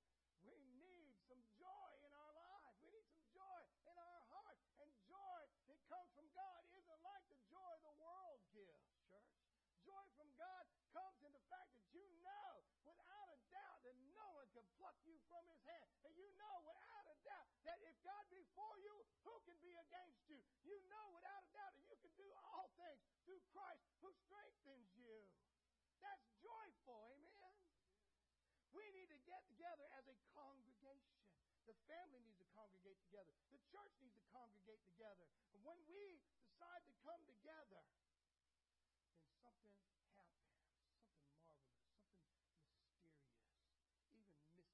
We, 0.42 0.58
we 0.58 0.58
need 0.80 1.14
some 1.30 1.44
joy 1.60 1.90
in 2.02 2.12
our 2.16 2.34
lives. 2.34 2.80
We 2.82 2.90
need 2.96 3.06
some 3.12 3.28
joy 3.30 3.60
in 3.86 3.94
our 3.94 4.22
hearts. 4.32 4.66
And 4.82 4.90
joy 5.06 5.42
that 5.70 5.78
comes 5.86 6.10
from 6.18 6.26
God 6.34 6.66
isn't 6.74 7.02
like 7.06 7.24
the 7.30 7.38
joy 7.52 7.74
the 7.86 7.94
world 8.02 8.42
gives, 8.56 8.82
church. 9.06 9.38
Joy 9.86 10.02
from 10.18 10.31
God 10.42 10.66
comes 10.90 11.22
in 11.22 11.30
the 11.38 11.46
fact 11.54 11.70
that 11.78 11.86
you 11.94 12.02
know 12.26 12.66
without 12.82 13.30
a 13.30 13.38
doubt 13.54 13.78
that 13.86 13.94
no 14.18 14.26
one 14.34 14.50
can 14.58 14.66
pluck 14.82 14.98
you 15.06 15.14
from 15.30 15.46
his 15.46 15.62
hand. 15.70 15.86
And 16.02 16.18
you 16.18 16.26
know 16.42 16.56
without 16.66 17.06
a 17.06 17.18
doubt 17.22 17.46
that 17.70 17.78
if 17.86 17.94
God 18.02 18.26
be 18.34 18.42
for 18.58 18.74
you, 18.82 19.06
who 19.22 19.38
can 19.46 19.62
be 19.62 19.78
against 19.78 20.26
you? 20.26 20.42
You 20.66 20.82
know 20.90 21.14
without 21.14 21.46
a 21.46 21.52
doubt 21.54 21.78
that 21.78 21.86
you 21.86 21.98
can 22.02 22.14
do 22.18 22.26
all 22.34 22.74
things 22.74 23.06
through 23.22 23.46
Christ 23.54 23.86
who 24.02 24.10
strengthens 24.26 24.90
you. 24.98 25.30
That's 26.02 26.26
joyful, 26.42 27.14
amen? 27.14 27.54
We 28.74 28.90
need 28.98 29.14
to 29.14 29.22
get 29.30 29.46
together 29.46 29.86
as 29.94 30.10
a 30.10 30.18
congregation. 30.34 31.22
The 31.70 31.78
family 31.86 32.18
needs 32.26 32.42
to 32.42 32.50
congregate 32.58 32.98
together. 33.06 33.30
The 33.54 33.62
church 33.70 33.94
needs 34.02 34.18
to 34.18 34.26
congregate 34.34 34.82
together. 34.90 35.30
And 35.54 35.62
when 35.62 35.78
we 35.86 36.18
decide 36.42 36.82
to 36.90 36.94
come 37.06 37.22
together, 37.30 37.86
then 39.22 39.30
something 39.46 39.78
happens. 40.18 40.58
Something 41.46 41.76
marvelous. 41.78 42.26
Something 42.66 43.06
mysterious. 43.06 43.62
Even 44.16 44.40
mystic, 44.56 44.68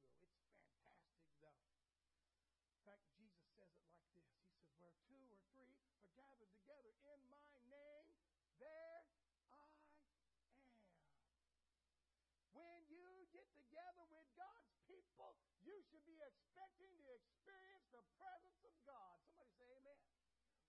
if 0.00 0.10
you 0.18 0.26
will. 0.34 0.42
It's 0.64 1.30
fantastic, 1.38 1.78
though. 1.92 2.10
In 2.66 2.80
fact, 2.82 3.04
Jesus 3.14 3.46
says 3.54 3.70
it 3.76 3.84
like 3.86 4.02
this 4.10 4.26
He 4.34 4.42
says, 4.50 4.66
Where 4.80 4.96
two 5.06 5.22
or 5.30 5.43
three 5.54 5.78
are 6.02 6.10
gathered 6.18 6.50
together 6.58 6.94
in 7.14 7.20
my 7.30 7.54
name, 7.70 8.06
there 8.58 9.02
I 9.50 9.66
am. 9.70 9.70
When 12.54 12.80
you 12.90 13.26
get 13.30 13.46
together 13.54 14.04
with 14.10 14.26
God's 14.34 14.74
people, 14.90 15.38
you 15.62 15.78
should 15.90 16.02
be 16.06 16.18
expecting 16.18 16.90
to 16.98 17.06
experience 17.14 17.86
the 17.94 18.02
presence 18.18 18.60
of 18.66 18.74
God. 18.82 19.14
Somebody 19.30 19.54
say 19.54 19.70
amen. 19.78 19.98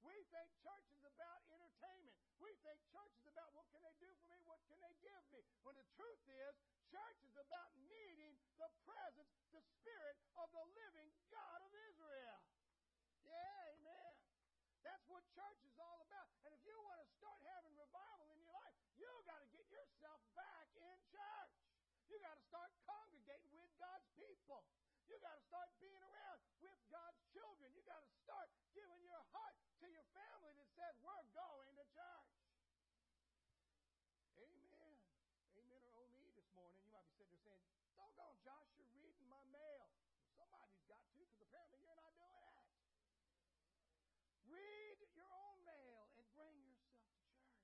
We 0.05 0.21
think 0.29 0.53
church 0.61 0.85
is 0.93 1.01
about 1.01 1.41
entertainment. 1.49 2.13
We 2.37 2.53
think 2.61 2.77
church 2.93 3.09
is 3.17 3.25
about 3.25 3.49
what 3.57 3.65
can 3.73 3.81
they 3.81 3.97
do 3.97 4.13
for 4.21 4.29
me? 4.29 4.37
What 4.45 4.61
can 4.69 4.77
they 4.77 4.93
give 5.01 5.23
me? 5.33 5.41
When 5.65 5.73
the 5.73 5.87
truth 5.97 6.21
is, 6.29 6.53
church 6.93 7.19
is 7.25 7.33
about 7.41 7.73
needing 7.89 8.37
the 8.61 8.69
presence, 8.85 9.33
the 9.49 9.65
spirit 9.81 10.17
of 10.37 10.53
the 10.53 10.65
living 10.77 11.09
God 11.33 11.57
of 11.65 11.73
Israel. 11.73 12.37
Yeah, 13.25 13.73
amen. 13.73 14.13
That's 14.85 15.01
what 15.09 15.24
church 15.35 15.59
is 15.67 15.75
all 15.75 15.99
about. 15.99 16.31
And 16.47 16.55
if 16.55 16.63
you 16.63 16.79
want 16.79 17.03
to 17.03 17.07
start 17.19 17.35
having 17.43 17.75
revival 17.75 18.31
in 18.31 18.39
your 18.39 18.55
life, 18.55 18.75
you 18.95 19.11
got 19.27 19.43
to 19.43 19.49
get 19.51 19.67
yourself 19.67 20.23
back 20.31 20.71
in 20.79 20.95
church. 21.11 21.53
You 22.07 22.15
got 22.23 22.39
to 22.39 22.43
start 22.47 22.71
congregating 22.87 23.51
with 23.59 23.75
God's 23.75 24.07
people. 24.15 24.63
You 25.11 25.19
got 25.19 25.35
to 25.35 25.43
start 25.43 25.67
being 25.83 25.99
around 25.99 26.39
with 26.63 26.79
God's 26.87 27.19
children. 27.35 27.67
You 27.75 27.83
got 27.83 27.99
to 27.99 28.11
start 28.23 28.47
giving 28.71 29.03
your 29.03 29.21
heart 29.35 29.59
to 29.83 29.85
your 29.91 30.07
family 30.15 30.55
that 30.55 30.69
says, 30.71 30.95
We're 31.03 31.27
going 31.35 31.75
to 31.75 31.85
church. 31.91 32.31
Amen. 34.39 34.91
Amen 35.59 35.81
or 35.83 35.93
oh 35.99 36.09
me 36.15 36.31
this 36.31 36.47
morning. 36.55 36.79
You 36.79 36.89
might 36.95 37.05
be 37.11 37.13
sitting 37.19 37.43
there 37.43 37.59
saying, 37.67 37.91
Doggone, 37.99 38.39
Josh, 38.41 38.71
you're 38.79 38.95
reading 38.95 39.27
my 39.27 39.43
mail. 39.51 39.91
Somebody's 40.39 40.87
got 40.87 41.03
to 41.11 41.19
because 41.19 41.43
apparently 41.43 41.83
you're 41.83 41.99
not 41.99 42.15
doing 42.15 42.39
that. 42.39 42.65
Read 44.47 44.85
your 45.15 45.31
own 45.31 45.63
mail 45.63 46.11
and 46.19 46.27
bring 46.35 46.59
yourself 46.67 47.07
to 47.07 47.23
church. 47.31 47.63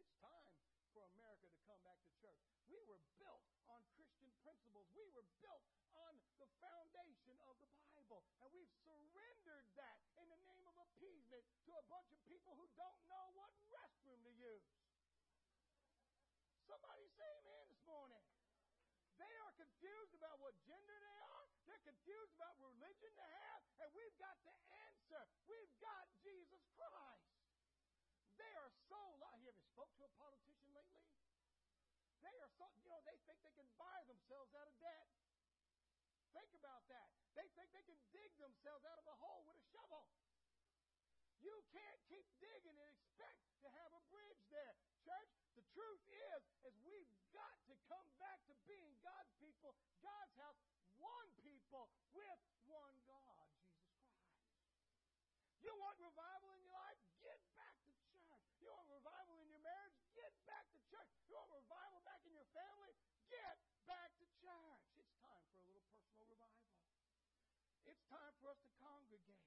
It's 0.00 0.14
time 0.24 0.48
for 0.96 1.04
America 1.12 1.52
to 1.52 1.58
come 1.68 1.80
back 1.84 2.00
to 2.08 2.11
church. 2.22 2.38
We 2.70 2.78
were 2.86 3.02
built 3.18 3.42
on 3.66 3.82
Christian 3.98 4.30
principles. 4.46 4.86
We 4.94 5.10
were 5.10 5.26
built 5.42 5.66
on 5.98 6.14
the 6.38 6.46
foundation 6.62 7.34
of 7.50 7.58
the 7.58 7.70
Bible. 7.90 8.22
And 8.38 8.48
we've 8.54 8.70
surrendered 8.86 9.66
that 9.74 9.98
in 10.22 10.30
the 10.30 10.38
name 10.46 10.66
of 10.70 10.78
appeasement 10.78 11.42
to 11.66 11.70
a 11.74 11.84
bunch 11.90 12.08
of 12.14 12.18
people 12.30 12.54
who 12.54 12.70
don't 12.78 13.00
know 13.10 13.34
what 13.34 13.50
restroom 13.74 14.22
to 14.22 14.32
use. 14.38 14.66
Somebody 16.70 17.10
say 17.18 17.26
amen 17.42 17.66
this 17.74 17.82
morning. 17.84 18.22
They 19.18 19.34
are 19.42 19.52
confused 19.58 20.14
about 20.16 20.38
what 20.38 20.54
gender 20.66 20.98
they 20.98 21.18
are. 21.26 21.46
They're 21.68 21.84
confused 21.84 22.32
about 22.38 22.56
religion 22.62 23.12
they 23.18 23.32
have. 23.50 23.62
And 23.82 23.88
we've 23.92 24.16
got 24.18 24.34
the 24.46 24.56
answer. 24.88 25.22
We've 25.50 25.74
got 25.82 26.06
Jesus 26.22 26.62
Christ. 26.74 27.28
They 28.40 28.52
are 28.58 28.72
so 28.88 28.98
lost. 29.20 29.38
You 29.44 29.52
ever 29.52 29.62
spoke 29.70 29.92
to 30.00 30.08
a 30.08 30.12
politician 30.18 30.70
lately? 30.74 31.11
So, 32.62 32.70
you 32.78 32.86
know, 32.94 33.02
they 33.02 33.18
think 33.26 33.42
they 33.42 33.50
can 33.58 33.66
buy 33.74 34.06
themselves 34.06 34.54
out 34.54 34.70
of 34.70 34.76
debt. 34.78 35.10
Think 36.30 36.54
about 36.54 36.86
that. 36.94 37.10
They 37.34 37.50
think 37.58 37.74
they 37.74 37.82
can 37.82 37.98
dig 38.14 38.30
themselves 38.38 38.86
out 38.86 39.02
of 39.02 39.06
a 39.10 39.18
hole 39.18 39.42
with 39.50 39.58
a 39.58 39.66
shovel. 39.74 40.06
You 41.42 41.58
can't 41.74 41.98
keep 42.06 42.22
digging 42.38 42.78
and 42.78 42.86
expect 42.86 43.42
to 43.66 43.68
have 43.82 43.90
a 43.98 44.02
bridge 44.14 44.38
there. 44.54 44.78
Church, 45.02 45.34
the 45.58 45.66
truth 45.74 46.06
is, 46.06 46.42
is 46.70 46.74
we've 46.86 47.10
got 47.34 47.58
to 47.66 47.74
come 47.90 48.06
back 48.22 48.38
to 48.46 48.54
being 48.70 48.94
God's 49.02 49.34
people, 49.42 49.74
God's 49.98 50.30
house, 50.38 50.62
one 51.02 51.34
people 51.42 51.90
with 52.14 52.42
one 52.70 52.94
God, 53.10 53.50
Jesus 53.58 53.90
Christ. 53.90 54.22
You 55.66 55.74
want 55.82 55.98
revival 55.98 56.54
in 56.54 56.62
your 56.62 56.78
life? 56.78 57.02
Get 57.26 57.42
back 57.58 57.74
to 57.90 57.92
church. 58.06 58.22
You 58.62 58.70
want 58.70 58.86
revival 58.86 59.42
in 59.42 59.50
your 59.50 59.58
marriage? 59.66 59.98
Get 60.14 60.30
back 60.46 60.70
to 60.70 60.78
church. 60.86 61.10
You 61.26 61.34
want 61.34 61.50
revival 61.50 61.98
back 62.06 62.22
in 62.22 62.30
your 62.30 62.46
family? 62.54 62.94
Get 63.26 63.58
back 63.90 64.14
to 64.22 64.26
church. 64.38 64.82
It's 64.94 65.10
time 65.18 65.42
for 65.50 65.58
a 65.58 65.66
little 65.66 65.82
personal 65.90 66.30
revival. 66.30 66.70
It's 67.88 68.01
time 68.12 68.36
for 68.44 68.52
us 68.52 68.60
to 68.60 68.70
congregate. 68.76 69.40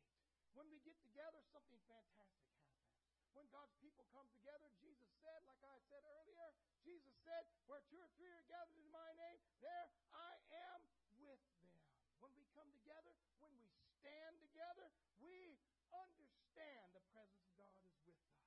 When 0.58 0.66
we 0.74 0.82
get 0.82 0.98
together, 1.06 1.38
something 1.54 1.78
fantastic 1.86 2.50
happens. 2.58 2.90
When 3.38 3.46
God's 3.54 3.78
people 3.78 4.10
come 4.10 4.26
together, 4.34 4.66
Jesus 4.82 5.06
said, 5.22 5.38
like 5.46 5.62
I 5.62 5.78
said 5.86 6.02
earlier, 6.02 6.50
Jesus 6.82 7.14
said, 7.22 7.46
Where 7.70 7.86
two 7.94 8.02
or 8.02 8.10
three 8.18 8.34
are 8.34 8.48
gathered 8.50 8.82
in 8.82 8.90
my 8.90 9.10
name, 9.22 9.38
there 9.62 9.86
I 10.18 10.34
am 10.74 10.82
with 11.22 11.38
them. 11.62 11.78
When 12.18 12.34
we 12.34 12.48
come 12.58 12.72
together, 12.74 13.14
when 13.38 13.54
we 13.62 13.70
stand 14.02 14.34
together, 14.42 14.90
we 15.22 15.62
understand 15.94 16.90
the 16.98 17.06
presence 17.14 17.46
of 17.46 17.54
God 17.62 17.78
is 17.86 17.94
with 18.10 18.18
us. 18.18 18.42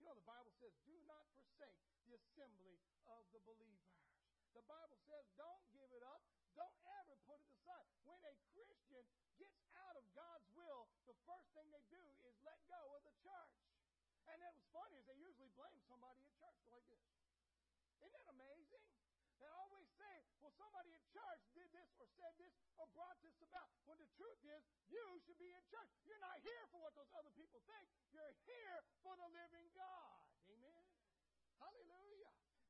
You 0.00 0.08
know, 0.08 0.16
the 0.16 0.24
Bible 0.24 0.56
says, 0.56 0.72
Do 0.88 0.96
not 1.04 1.28
forsake 1.36 1.76
the 2.08 2.16
assembly 2.16 2.80
of 3.12 3.28
the 3.36 3.42
believers. 3.44 4.00
The 4.56 4.66
Bible 4.66 4.98
says, 5.06 5.24
don't 5.38 5.62
give 5.70 5.90
it 5.94 6.02
up. 6.02 6.22
Don't 6.58 6.74
ever 7.02 7.14
put 7.26 7.38
it 7.38 7.50
aside. 7.54 7.86
When 8.02 8.18
a 8.26 8.34
Christian 8.52 9.06
gets 9.38 9.62
out 9.78 9.94
of 9.94 10.04
God's 10.12 10.48
will, 10.58 10.90
the 11.06 11.14
first 11.30 11.46
thing 11.54 11.70
they 11.70 11.86
do 11.94 12.02
is 12.26 12.34
let 12.42 12.58
go 12.66 12.82
of 12.98 13.06
the 13.06 13.14
church. 13.22 13.54
And 14.26 14.42
that 14.42 14.50
was 14.50 14.66
funny 14.74 14.98
is 14.98 15.06
they 15.06 15.18
usually 15.22 15.50
blame 15.54 15.78
somebody 15.86 16.26
at 16.26 16.30
church 16.42 16.58
like 16.74 16.82
this. 16.90 17.06
Isn't 18.02 18.10
that 18.10 18.26
amazing? 18.34 18.82
They 19.38 19.46
always 19.54 19.86
say, 19.94 20.26
well, 20.42 20.52
somebody 20.58 20.90
at 20.92 21.00
church 21.14 21.42
did 21.54 21.70
this 21.70 21.90
or 22.02 22.06
said 22.18 22.34
this 22.36 22.52
or 22.76 22.90
brought 22.92 23.16
this 23.22 23.38
about. 23.40 23.70
When 23.86 23.96
the 24.02 24.10
truth 24.18 24.42
is, 24.42 24.62
you 24.90 25.06
should 25.24 25.38
be 25.38 25.54
in 25.54 25.62
church. 25.70 25.88
You're 26.04 26.20
not 26.20 26.36
here 26.42 26.66
for 26.74 26.82
what 26.82 26.92
those 26.98 27.08
other 27.14 27.32
people 27.38 27.62
think. 27.64 27.86
You're 28.10 28.34
here 28.44 28.78
for 29.00 29.14
the 29.16 29.30
living 29.30 29.70
God. 29.72 30.20
Amen? 30.50 30.84
Hallelujah. 31.56 32.19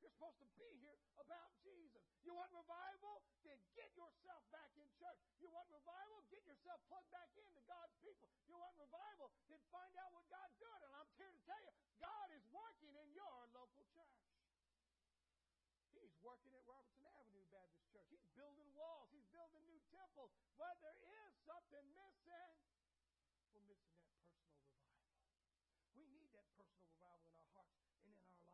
You're 0.01 0.17
supposed 0.17 0.41
to 0.41 0.49
be 0.57 0.73
here 0.81 0.97
about 1.21 1.53
Jesus. 1.61 2.01
You 2.25 2.33
want 2.33 2.49
revival? 2.57 3.21
Then 3.45 3.61
get 3.77 3.93
yourself 3.93 4.41
back 4.49 4.73
in 4.81 4.89
church. 4.97 5.21
You 5.41 5.53
want 5.53 5.69
revival? 5.69 6.25
Get 6.33 6.41
yourself 6.49 6.81
plugged 6.89 7.13
back 7.13 7.29
into 7.37 7.61
God's 7.69 7.93
people. 8.01 8.33
You 8.49 8.57
want 8.57 8.73
revival? 8.81 9.29
Then 9.53 9.61
find 9.69 9.93
out 10.01 10.17
what 10.17 10.25
God's 10.33 10.57
doing. 10.57 10.81
And 10.89 10.93
I'm 10.97 11.11
here 11.21 11.29
to 11.29 11.43
tell 11.45 11.61
you, 11.61 11.73
God 12.01 12.29
is 12.33 12.45
working 12.49 12.97
in 12.97 13.09
your 13.13 13.37
local 13.53 13.85
church. 13.93 14.21
He's 15.93 16.17
working 16.25 16.53
at 16.57 16.65
Robertson 16.65 17.05
Avenue 17.05 17.45
Baptist 17.53 17.93
Church. 17.93 18.09
He's 18.09 18.25
building 18.33 18.73
walls. 18.73 19.13
He's 19.13 19.29
building 19.29 19.61
new 19.69 19.81
temples. 19.93 20.33
But 20.57 20.81
there 20.81 20.97
is 20.97 21.33
something 21.45 21.85
missing. 21.93 22.57
We're 23.53 23.69
missing 23.69 23.93
that 24.01 24.09
personal 24.17 24.49
revival. 24.49 24.97
We 25.93 26.09
need 26.09 26.33
that 26.33 26.49
personal 26.57 26.89
revival 26.89 27.29
in 27.29 27.37
our 27.37 27.53
hearts 27.53 27.77
and 27.77 28.17
in 28.17 28.17
our 28.17 28.33
lives. 28.33 28.51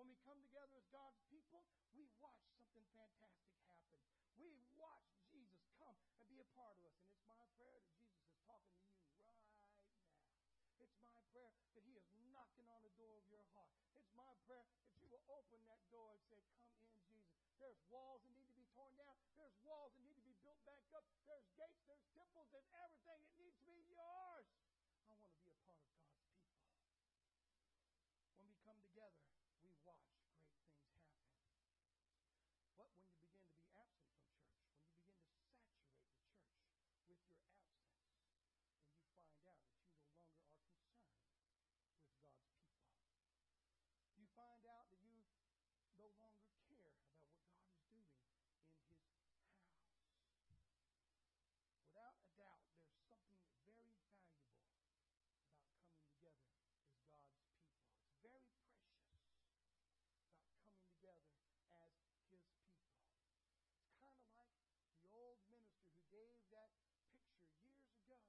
When 0.00 0.08
we 0.08 0.16
come 0.24 0.40
together 0.40 0.80
as 0.80 0.88
God's 0.88 1.20
people, 1.28 1.60
we 1.92 2.08
watch 2.24 2.40
something 2.56 2.88
fantastic 2.96 3.52
happen. 3.68 4.00
We 4.40 4.56
watch 4.80 5.04
Jesus 5.28 5.68
come 5.76 5.92
and 6.16 6.24
be 6.24 6.40
a 6.40 6.48
part 6.56 6.72
of 6.80 6.88
us. 6.88 6.96
And 7.04 7.12
it's 7.12 7.20
my 7.28 7.44
prayer 7.60 7.68
that 7.68 7.84
Jesus 7.92 8.24
is 8.32 8.40
talking 8.48 8.80
to 8.80 8.96
you 8.96 9.04
right 9.20 9.20
now. 9.20 9.44
It's 10.80 10.96
my 11.04 11.20
prayer 11.36 11.52
that 11.76 11.84
He 11.84 12.00
is 12.00 12.08
knocking 12.32 12.64
on 12.72 12.80
the 12.80 12.88
door 12.96 13.12
of 13.12 13.28
your 13.28 13.44
heart. 13.52 13.76
It's 13.92 14.08
my 14.16 14.32
prayer 14.48 14.64
that 14.72 14.88
you 14.96 15.04
will 15.04 15.20
open 15.28 15.60
that 15.68 15.84
door 15.92 16.16
and 16.16 16.24
say, 16.32 16.40
Come 16.48 16.72
in, 16.80 16.88
Jesus. 17.04 17.44
There's 17.60 17.84
walls 17.92 18.24
that 18.24 18.32
need 18.32 18.48
to 18.48 18.56
be 18.56 18.64
torn 18.72 18.96
down. 18.96 19.20
There's 19.36 19.52
walls 19.68 19.92
that 19.92 20.00
need 20.00 20.16
to 20.16 20.24
be 20.24 20.32
built 20.40 20.64
back 20.64 20.80
up. 20.96 21.04
There's 21.28 21.44
gates, 21.60 21.84
there's 21.84 22.08
temples, 22.16 22.48
there's 22.56 22.72
everything 22.72 23.20
that 23.20 23.36
needs 23.36 23.52
to 23.60 23.68
be 23.68 23.84
yours. 23.92 24.48
I 25.04 25.12
want 25.20 25.36
to 25.36 25.44
be 25.44 25.52
a 25.52 25.60
part 25.60 25.76
of 25.76 25.84
God's 25.92 26.08
people. 26.08 26.40
When 28.40 28.48
we 28.48 28.56
come 28.64 28.80
together, 28.80 29.28
we 29.60 29.76
watch 29.84 30.08
great 30.16 30.32
things 30.40 30.56
happen. 30.64 30.88
But 32.80 32.88
when 32.96 33.04
you 33.12 33.20
begin 33.20 33.44
to 33.44 33.52
be 33.60 33.68
absent 33.76 34.08
from 34.08 34.24
church, 34.40 34.56
when 34.56 34.64
you 36.96 37.04
begin 37.20 37.36
to 37.36 37.44
saturate 37.44 37.92
the 38.96 39.04
church 39.12 39.28
with 39.36 39.44
your 39.44 39.44
absence, 39.44 39.84
then 40.24 40.48
you 40.48 40.64
find 40.64 40.64
out 40.96 41.28
that 41.36 41.36
you 41.44 41.52
no 41.60 41.68
longer 41.76 42.00
are 42.00 42.08
concerned 42.08 42.40
with 42.40 42.56
God's 42.56 42.80
people. 42.96 44.16
You 44.16 44.24
find 44.32 44.64
out 44.64 44.88
that 44.88 44.96
you 45.04 45.12
no 45.12 45.28
longer 45.28 45.60
care 45.92 46.08
about 46.16 46.32
what 46.40 46.48
God 46.56 46.72
is 46.72 46.72
doing 46.72 47.04
in 47.92 48.00
His 48.00 48.16
house. 50.72 51.04
Without 51.84 52.16
a 52.16 52.24
doubt, 52.40 52.64
there's 52.72 52.96
something 53.12 53.44
very 53.60 53.92
valuable 54.00 54.56
about 54.64 54.88
coming 55.84 56.08
together 56.16 56.40
as 56.40 56.56
God's 57.12 57.36
people. 57.44 57.68
It's 60.80 60.96
very 61.00 61.24
coming 61.32 61.56
together 61.60 61.80
as 61.80 61.96
his 62.04 62.12
people. 62.30 62.60
It's 63.74 63.90
kind 63.98 64.14
of 64.14 64.26
like 64.36 64.52
the 65.00 65.08
old 65.10 65.40
minister 65.50 65.88
who 65.90 65.98
gave 66.12 66.38
that 66.54 66.70
picture 66.86 67.18
years 67.64 67.88
ago 68.04 68.20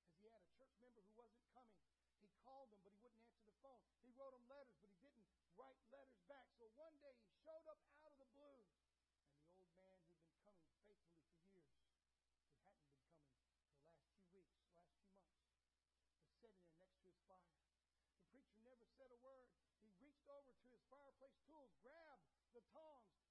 as 0.00 0.08
he 0.16 0.30
had 0.32 0.40
a 0.40 0.48
church 0.56 0.72
member 0.80 1.02
who 1.04 1.12
wasn't 1.18 1.44
coming. 1.52 1.76
He 2.22 2.30
called 2.40 2.70
them, 2.72 2.80
but 2.82 2.94
he 2.94 2.98
wouldn't 3.04 3.20
answer 3.28 3.44
the 3.44 3.51
phone. 3.62 3.86
He 4.02 4.10
wrote 4.18 4.34
them 4.34 4.46
letters, 4.50 4.74
but 4.82 4.90
he 4.90 4.98
didn't 5.06 5.30
write 5.54 5.78
letters 5.94 6.18
back. 6.26 6.50
So 6.58 6.66
one 6.74 6.98
day 6.98 7.14
he 7.22 7.30
showed 7.46 7.62
up 7.70 7.78
out 8.02 8.10
of 8.10 8.18
the 8.18 8.28
blue, 8.34 8.66
and 9.22 9.38
the 9.38 9.54
old 9.54 9.70
man 9.78 10.02
who'd 10.02 10.18
been 10.26 10.34
coming 10.42 10.66
faithfully 10.82 11.30
for 11.30 11.46
years, 11.54 11.78
who 11.94 12.58
hadn't 12.58 12.82
been 12.82 12.98
coming 13.06 13.30
for 13.62 13.70
the 13.70 13.86
last 13.86 14.10
few 14.18 14.26
weeks, 14.34 14.58
last 14.66 14.98
few 14.98 15.14
months, 15.14 15.38
was 16.18 16.34
sitting 16.42 16.58
there 16.66 16.74
next 16.82 16.98
to 17.06 17.06
his 17.06 17.22
fire. 17.22 17.54
The 18.18 18.26
preacher 18.34 18.58
never 18.66 18.86
said 18.98 19.14
a 19.14 19.20
word. 19.22 19.46
He 19.78 19.94
reached 20.02 20.26
over 20.26 20.50
to 20.50 20.66
his 20.74 20.82
fireplace 20.90 21.38
tools, 21.46 21.70
grabbed 21.86 22.26
the 22.58 22.66
tongs, 22.74 23.21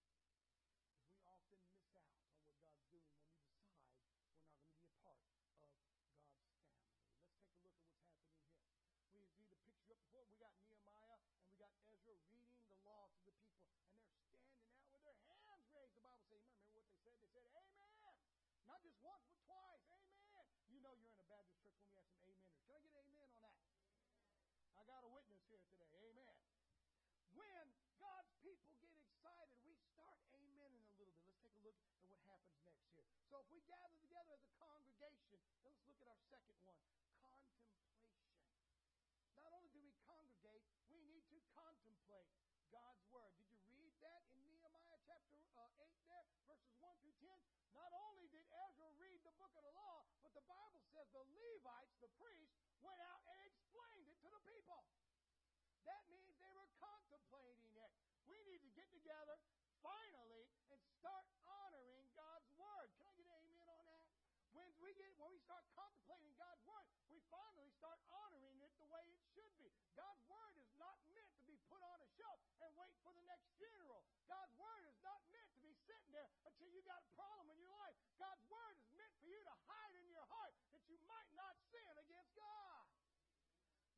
picture 9.65 9.89
up 9.89 9.99
before. 10.01 10.25
We 10.29 10.37
got 10.37 10.53
Nehemiah 10.61 11.17
and 11.17 11.49
we 11.49 11.57
got 11.57 11.73
Ezra 11.89 12.17
reading 12.29 12.45
the 12.69 12.77
law 12.85 13.09
to 13.09 13.21
the 13.25 13.33
people, 13.41 13.73
and 13.73 13.81
they're 13.81 13.97
standing 14.05 14.21
out 14.29 14.45
with 14.93 15.15
their 15.21 15.41
hands 15.45 15.62
raised. 15.73 15.95
The 15.97 16.05
Bible 16.05 16.25
says, 16.29 16.43
remember 16.45 16.69
what 16.75 16.85
they 16.89 16.91
said? 17.01 17.15
They 17.19 17.29
said, 17.33 17.45
Amen. 17.49 18.17
Not 18.69 18.81
just 18.85 18.99
once, 19.01 19.25
but 19.29 19.41
twice. 19.49 19.85
Amen. 19.89 20.45
You 20.69 20.81
know 20.85 20.93
you're 21.01 21.12
in 21.12 21.23
a 21.23 21.29
Baptist 21.29 21.61
church 21.62 21.77
when 21.81 21.89
we 21.89 21.97
have 21.97 22.09
some 22.12 22.21
ameners. 22.29 22.61
Can 22.69 22.77
I 22.77 22.81
get 22.85 23.05
an 23.05 23.09
amen 23.09 23.31
on 23.33 23.43
that? 23.45 23.57
I 24.75 24.83
got 24.85 25.01
a 25.07 25.11
witness 25.12 25.41
here 25.49 25.62
today. 25.65 25.89
Amen. 26.12 26.37
When 27.33 27.67
God's 28.03 28.33
people 28.45 28.75
get 28.83 28.93
excited, 28.99 29.57
we 29.65 29.75
start 29.95 30.19
amen 30.35 30.71
in 30.77 30.85
a 30.85 30.95
little 30.99 31.17
bit. 31.25 31.31
Let's 31.31 31.57
take 31.57 31.57
a 31.57 31.62
look 31.65 31.79
at 31.81 32.11
what 32.11 32.21
happens 32.29 32.59
next 32.69 32.85
here. 32.93 33.07
So 33.31 33.41
if 33.41 33.49
we 33.49 33.65
gather 33.65 33.97
together 34.03 34.35
as 34.35 34.45
a 34.45 34.53
congregation, 34.61 35.39
then 35.47 35.62
let's 35.65 35.81
look 35.89 35.99
at 36.03 36.09
our 36.11 36.21
second 36.29 36.59
one 36.67 36.79
10? 47.25 47.81
Not 47.81 47.93
only 48.07 48.29
did 48.29 48.45
Ezra 48.68 48.89
read 49.01 49.20
the 49.25 49.35
book 49.41 49.53
of 49.57 49.64
the 49.64 49.72
law, 49.72 50.05
but 50.20 50.37
the 50.37 50.45
Bible 50.45 50.85
says 50.93 51.09
the 51.11 51.25
Levites, 51.33 51.97
the 52.05 52.12
priests, 52.20 52.61
went 52.85 53.01
out 53.01 53.25
and 53.25 53.39
explained 53.49 54.07
it 54.12 54.20
to 54.20 54.29
the 54.29 54.43
people. 54.45 54.85
That 55.89 56.05
means 56.12 56.37
they 56.37 56.53
were 56.53 56.68
contemplating 56.81 57.72
it. 57.81 57.93
We 58.29 58.41
need 58.45 58.61
to 58.61 58.70
get 58.77 58.89
together 58.93 59.37
finally 59.81 60.45
and 60.68 60.81
start 61.01 61.25
honoring 61.49 62.09
God's 62.12 62.49
Word. 62.57 62.89
Can 63.01 63.09
I 63.09 63.12
get 63.16 63.29
an 63.29 63.37
amen 63.37 63.68
on 63.68 63.85
that? 63.89 64.05
When 64.55 64.70
we 64.79 64.95
get 64.95 65.11
when 65.18 65.35
we 65.35 65.43
start 65.43 65.66
contemplating 65.75 66.31
God's 66.39 66.62
word, 66.62 66.87
we 67.11 67.18
finally 67.27 67.75
start 67.75 67.99
honoring 68.07 68.55
it 68.62 68.70
the 68.79 68.87
way 68.87 69.03
it 69.11 69.18
should 69.35 69.51
be. 69.59 69.66
God's 69.99 70.22
word 70.31 70.55
is 70.62 70.70
not 70.79 70.95
meant 71.11 71.27
to 71.43 71.45
be 71.51 71.59
put 71.66 71.83
on 71.83 71.99
a 71.99 72.09
shelf 72.14 72.39
and 72.62 72.70
wait 72.79 72.95
for 73.03 73.11
the 73.18 73.27
next 73.27 73.51
funeral. 73.59 74.07
God's 74.31 74.55
word 74.55 74.87
is 74.87 74.95
not 75.03 75.18
meant 75.35 75.51
to 75.59 75.61
be 75.66 75.75
sitting 75.75 76.07
there 76.14 76.31
until 76.31 76.55
you 76.75 76.83
got 76.83 76.99
a 76.99 77.11
problem 77.14 77.47
in 77.55 77.59
your 77.62 77.70
life. 77.70 77.95
God's 78.18 78.43
word 78.51 78.75
is 78.83 78.91
meant 78.99 79.14
for 79.22 79.31
you 79.31 79.39
to 79.39 79.55
hide 79.70 79.95
in 79.95 80.07
your 80.11 80.27
heart 80.27 80.55
that 80.75 80.83
you 80.91 80.99
might 81.07 81.31
not 81.39 81.55
sin 81.70 81.95
against 82.03 82.35
God. 82.35 82.83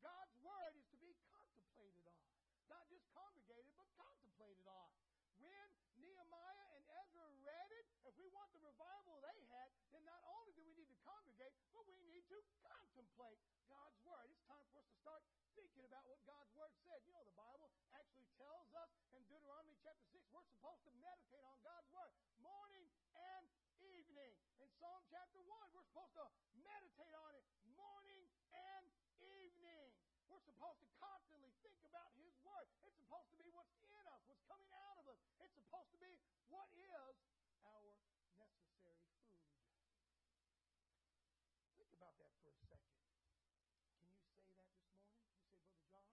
God's 0.04 0.36
word 0.44 0.76
is 0.76 0.84
to 0.92 0.98
be 1.00 1.16
contemplated 1.32 2.04
on. 2.04 2.28
Not 2.68 2.84
just 2.92 3.08
congregated, 3.16 3.72
but 3.80 3.88
contemplated 3.96 4.68
on 4.68 4.92
when 5.40 5.68
Nehemiah 6.00 6.68
and 6.76 6.84
Ezra 7.00 7.28
read 7.44 7.70
it, 7.76 7.86
if 8.08 8.14
we 8.16 8.28
want 8.32 8.48
the 8.52 8.62
revival 8.64 9.20
they 9.20 9.40
had, 9.52 9.68
then 9.92 10.04
not 10.08 10.20
only 10.32 10.52
do 10.56 10.64
we 10.64 10.72
need 10.76 10.88
to 10.88 11.00
congregate, 11.04 11.52
but 11.76 11.84
we 11.84 11.96
need 12.08 12.24
to 12.32 12.40
contemplate 12.64 13.40
God's 13.68 13.96
Word. 14.04 14.28
It's 14.32 14.44
time 14.48 14.64
for 14.72 14.80
us 14.80 14.88
to 14.88 14.96
start 15.00 15.22
thinking 15.54 15.84
about 15.84 16.04
what 16.08 16.20
God's 16.24 16.52
Word 16.56 16.72
said. 16.84 17.04
You 17.04 17.12
know, 17.12 17.24
the 17.24 17.36
Bible 17.36 17.68
actually 17.94 18.28
tells 18.40 18.72
us 18.74 18.90
in 19.12 19.22
Deuteronomy 19.28 19.76
chapter 19.84 20.04
6, 20.08 20.24
we're 20.32 20.48
supposed 20.56 20.84
to 20.88 20.92
meditate 20.98 21.44
on 21.44 21.58
God's 21.60 21.88
Word 21.92 22.12
morning 22.40 22.86
and 23.14 23.44
evening. 23.82 24.32
In 24.60 24.65
Psalm 24.76 25.00
chapter 25.08 25.40
1, 25.40 25.72
we're 25.72 25.88
supposed 25.88 26.12
to 26.20 26.28
meditate 26.60 27.16
on 27.16 27.32
it 27.32 27.48
morning 27.80 28.28
and 28.52 28.84
evening. 29.24 29.88
We're 30.28 30.44
supposed 30.44 30.84
to 30.84 30.88
constantly 31.00 31.48
think 31.64 31.80
about 31.88 32.12
His 32.20 32.36
Word. 32.44 32.68
It's 32.84 33.00
supposed 33.00 33.32
to 33.32 33.40
be 33.40 33.48
what's 33.56 33.72
in 33.88 34.04
us, 34.04 34.20
what's 34.28 34.44
coming 34.44 34.68
out 34.76 35.00
of 35.00 35.08
us. 35.08 35.16
It's 35.40 35.56
supposed 35.56 35.88
to 35.96 36.00
be 36.04 36.20
what 36.52 36.68
is 36.76 37.16
our 37.64 37.88
necessary 38.36 39.00
food. 39.08 39.32
Think 41.80 41.96
about 41.96 42.20
that 42.20 42.36
for 42.36 42.52
a 42.52 42.60
second. 42.68 42.92
Can 44.20 44.28
you 44.28 44.44
say 44.44 44.60
that 44.60 44.68
this 44.76 44.92
morning? 44.92 45.24
You 45.24 45.40
say, 45.40 45.56
Brother 45.56 45.80
Josh, 45.88 46.12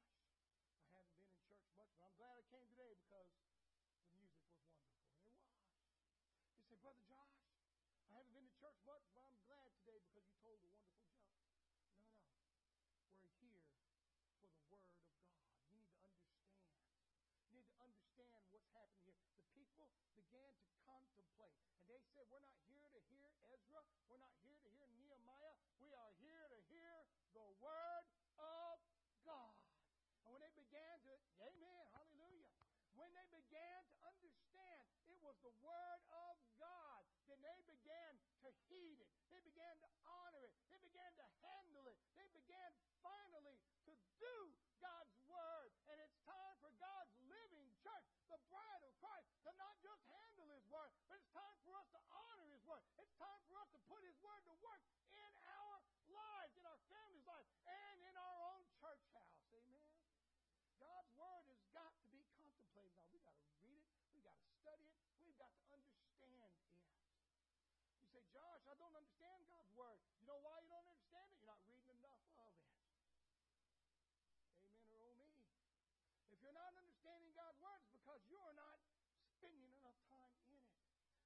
I 0.87 1.03
haven't 1.03 1.19
been 1.19 1.35
in 1.35 1.43
church 1.43 1.67
much, 1.75 1.91
but 1.99 2.07
I'm 2.07 2.15
glad 2.15 2.39
I 2.39 2.47
came 2.47 2.63
today 2.71 2.95
because 2.95 3.27
the 3.27 4.15
music 4.15 4.47
was 4.47 4.55
wonderful. 4.71 5.03
And 5.03 5.19
it 5.19 6.15
was. 6.15 6.31
You 6.55 6.63
say, 6.63 6.79
Brother 6.79 7.03
Josh, 7.03 7.35
I 8.07 8.21
haven't 8.21 8.33
been 8.37 8.45
to 8.45 8.52
church 8.63 8.79
much, 8.87 9.03
but 9.11 9.27
I'm 9.27 9.43
glad 9.43 9.67
today 9.75 9.99
because 10.07 10.23
you 10.23 10.39
told 10.39 10.55
a 10.63 10.71
wonderful 10.71 11.03
joke. 11.19 11.35
No, 11.51 11.67
no. 11.83 12.47
We're 13.19 13.35
here 13.43 13.67
for 14.39 14.39
the 14.39 14.63
Word 14.71 14.87
of 14.87 14.87
God. 15.03 15.19
You 15.67 15.75
need 15.75 15.91
to 15.91 16.07
understand. 16.07 16.71
You 17.43 17.59
need 17.59 17.67
to 17.67 17.83
understand 17.83 18.39
what's 18.55 18.71
happening 18.71 19.19
here. 19.19 19.35
The 19.35 19.43
people 19.51 19.91
began 20.15 20.55
to 20.63 20.71
contemplate, 20.87 21.59
and 21.75 21.91
they 21.91 21.99
said, 22.15 22.23
We're 22.31 22.39
not 22.39 22.55
here 22.63 22.87
to 22.87 23.03
hear 23.11 23.27
Ezra. 23.51 23.83
We're 24.07 24.23
not 24.23 24.31
here 24.39 24.55
to 24.55 24.69
hear 24.79 24.87
Nehemiah. 24.95 25.59
We 25.83 25.91
are 25.91 26.15
here 26.23 26.47
to 26.47 26.59
hear 26.71 27.03
the 27.35 27.43
Word 27.59 28.05
of 28.39 28.79
God. 29.27 29.59
And 30.23 30.31
when 30.31 30.39
they 30.39 30.55
began 30.55 31.03
to, 31.03 31.11
Amen, 31.43 31.83
hallelujah. 31.91 32.47
When 32.95 33.11
they 33.11 33.27
began 33.27 33.83
to 33.91 33.95
understand 34.07 34.79
it 35.11 35.19
was 35.19 35.35
the 35.43 35.51
Word 35.59 35.99
of 36.15 36.39
God, 36.55 37.03
then 37.27 37.39
they 37.43 37.59
began 37.67 38.15
to 38.43 38.49
heed 38.67 38.99
it. 38.99 39.09
They 39.31 39.39
began 39.41 39.75
to 39.79 39.89
honor 40.05 40.43
it. 40.43 40.51
They 40.67 40.79
began 40.83 41.11
to 41.15 41.25
handle 41.41 41.87
it. 41.87 41.97
They 42.19 42.27
began 42.35 42.69
finally 42.99 43.57
to 43.87 43.91
do 44.23 44.55
God's 44.79 45.11
Word. 45.27 45.71
And 45.91 45.99
it's 45.99 46.15
time 46.23 46.55
for 46.63 46.71
God's 46.79 47.11
living 47.27 47.67
church, 47.83 48.07
the 48.31 48.39
bride 48.47 48.83
of 48.87 48.91
Christ, 49.03 49.27
to 49.43 49.51
not 49.59 49.75
just 49.83 49.99
handle 50.07 50.47
His 50.47 50.63
Word, 50.71 50.95
but 51.11 51.19
it's 51.19 51.27
time 51.35 51.59
for 51.67 51.75
us 51.75 51.87
to 51.91 51.99
honor 52.07 52.47
His 52.47 52.63
Word. 52.63 52.79
It's 53.03 53.11
time 53.19 53.41
for 53.51 53.59
us 53.59 53.67
to 53.75 53.79
put 53.91 53.99
His 54.07 54.15
Word 54.23 54.39
to 54.47 54.55
work 54.63 54.79
in 55.11 55.31
our 55.43 55.83
lives, 56.07 56.55
in 56.55 56.63
our 56.63 56.79
family's 56.87 57.27
lives, 57.27 57.51
and 57.67 57.97
in 58.07 58.15
our 58.15 58.37
own 58.55 58.63
church 58.79 59.03
house. 59.11 59.43
Amen. 59.51 59.91
God's 60.79 61.11
Word 61.19 61.43
has 61.51 61.59
got 61.75 61.91
to 61.99 62.07
be 62.07 62.23
contemplated 62.39 62.95
on. 63.03 63.11
We've 63.11 63.27
got 63.27 63.39
to 63.43 63.51
read 63.59 63.83
it. 63.83 63.91
We've 64.15 64.23
got 64.23 64.39
to 64.39 64.47
study 64.63 64.87
it. 64.87 65.03
We've 65.19 65.39
got 65.39 65.51
to 65.51 65.63
understand 65.67 66.39
it. 66.47 66.55
You 67.99 68.07
say, 68.07 68.23
Josh, 68.31 68.63
I 68.71 68.75
don't 68.79 68.95
understand 68.95 69.51
God's 69.51 69.71
Word. 69.75 69.99
You 70.15 70.31
know 70.31 70.39
why 70.39 70.63
you 70.63 70.71
don't 70.71 70.87
understand 70.87 71.27
it? 71.27 71.35
You're 71.43 71.51
not 71.51 71.63
reading 71.67 71.91
enough 71.91 72.23
of 72.39 72.51
it. 72.55 72.73
Amen 74.91 75.17
or 75.19 75.27
oh 75.27 75.35
me. 75.35 75.47
If 76.29 76.37
you're 76.43 76.55
not 76.55 76.73
understanding 76.77 77.31
God's 77.33 77.59
Word, 77.61 77.79
it's 77.81 77.91
because 77.93 78.21
you're 78.29 78.55
not 78.55 78.77
spending 79.43 79.75
enough 79.75 79.99
time 80.07 80.31
in 80.47 80.55
it. 80.55 80.63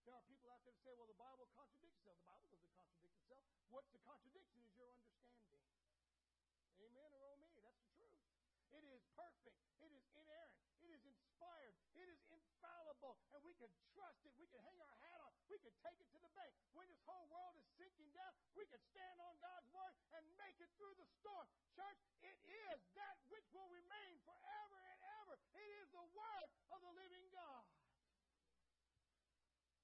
There 0.10 0.18
are 0.18 0.26
people 0.26 0.50
out 0.50 0.66
there 0.66 0.74
that 0.74 0.82
say, 0.82 0.90
well, 0.98 1.06
the 1.06 1.22
Bible 1.22 1.46
contradicts 1.54 2.02
itself. 2.02 2.18
The 2.18 2.26
Bible 2.26 2.50
doesn't 2.50 2.74
contradict 2.74 3.14
itself. 3.14 3.46
What's 3.70 3.94
the 3.94 4.02
contradiction 4.10 4.58
is 4.66 4.74
your 4.74 4.90
understanding. 4.90 5.54
Amen 6.82 7.14
or 7.14 7.22
oh 7.30 7.38
me. 7.38 7.54
That's 7.62 7.78
the 7.78 7.94
truth. 7.94 8.18
It 8.74 8.82
is 8.90 9.06
perfect. 9.14 9.62
It 9.86 9.94
is 9.94 10.02
inerrant. 10.18 10.58
It 10.82 10.90
is 10.98 11.06
inspired. 11.06 11.78
It 11.94 12.10
is 12.10 12.18
infallible. 12.34 13.22
And 13.38 13.46
we 13.46 13.54
can 13.62 13.70
trust 13.94 14.26
it. 14.26 14.34
We 14.42 14.50
can 14.50 14.66
hang 14.66 14.82
our 14.82 14.98
hat 14.98 15.22
on. 15.22 15.30
We 15.46 15.62
can 15.62 15.78
take 15.86 16.02
it 16.02 16.10
to 16.10 16.18
the 16.18 16.34
bank. 16.34 16.58
When 16.74 16.90
this 16.90 17.06
whole 17.06 17.30
world 17.30 17.54
is 17.62 17.70
sinking 17.78 18.10
down, 18.18 18.34
we 18.58 18.66
can 18.66 18.82
stand 18.98 19.22
on 19.22 19.38
God's 19.38 19.70
word 19.70 19.94
and 20.18 20.26
make 20.42 20.58
it 20.58 20.74
through 20.82 20.98
the 20.98 21.06
storm. 21.22 21.46
Church, 21.78 22.02
it 22.26 22.38
is 22.50 22.82
that 22.98 23.22
which 23.30 23.46
will 23.54 23.70
remain 23.70 24.18
forever 24.26 24.82
and 24.90 25.00
ever. 25.22 25.38
It 25.54 25.70
is 25.86 25.94
the 25.94 26.08
word 26.18 26.50
of 26.74 26.82
the 26.82 26.94
living 26.98 27.30
God. 27.30 27.62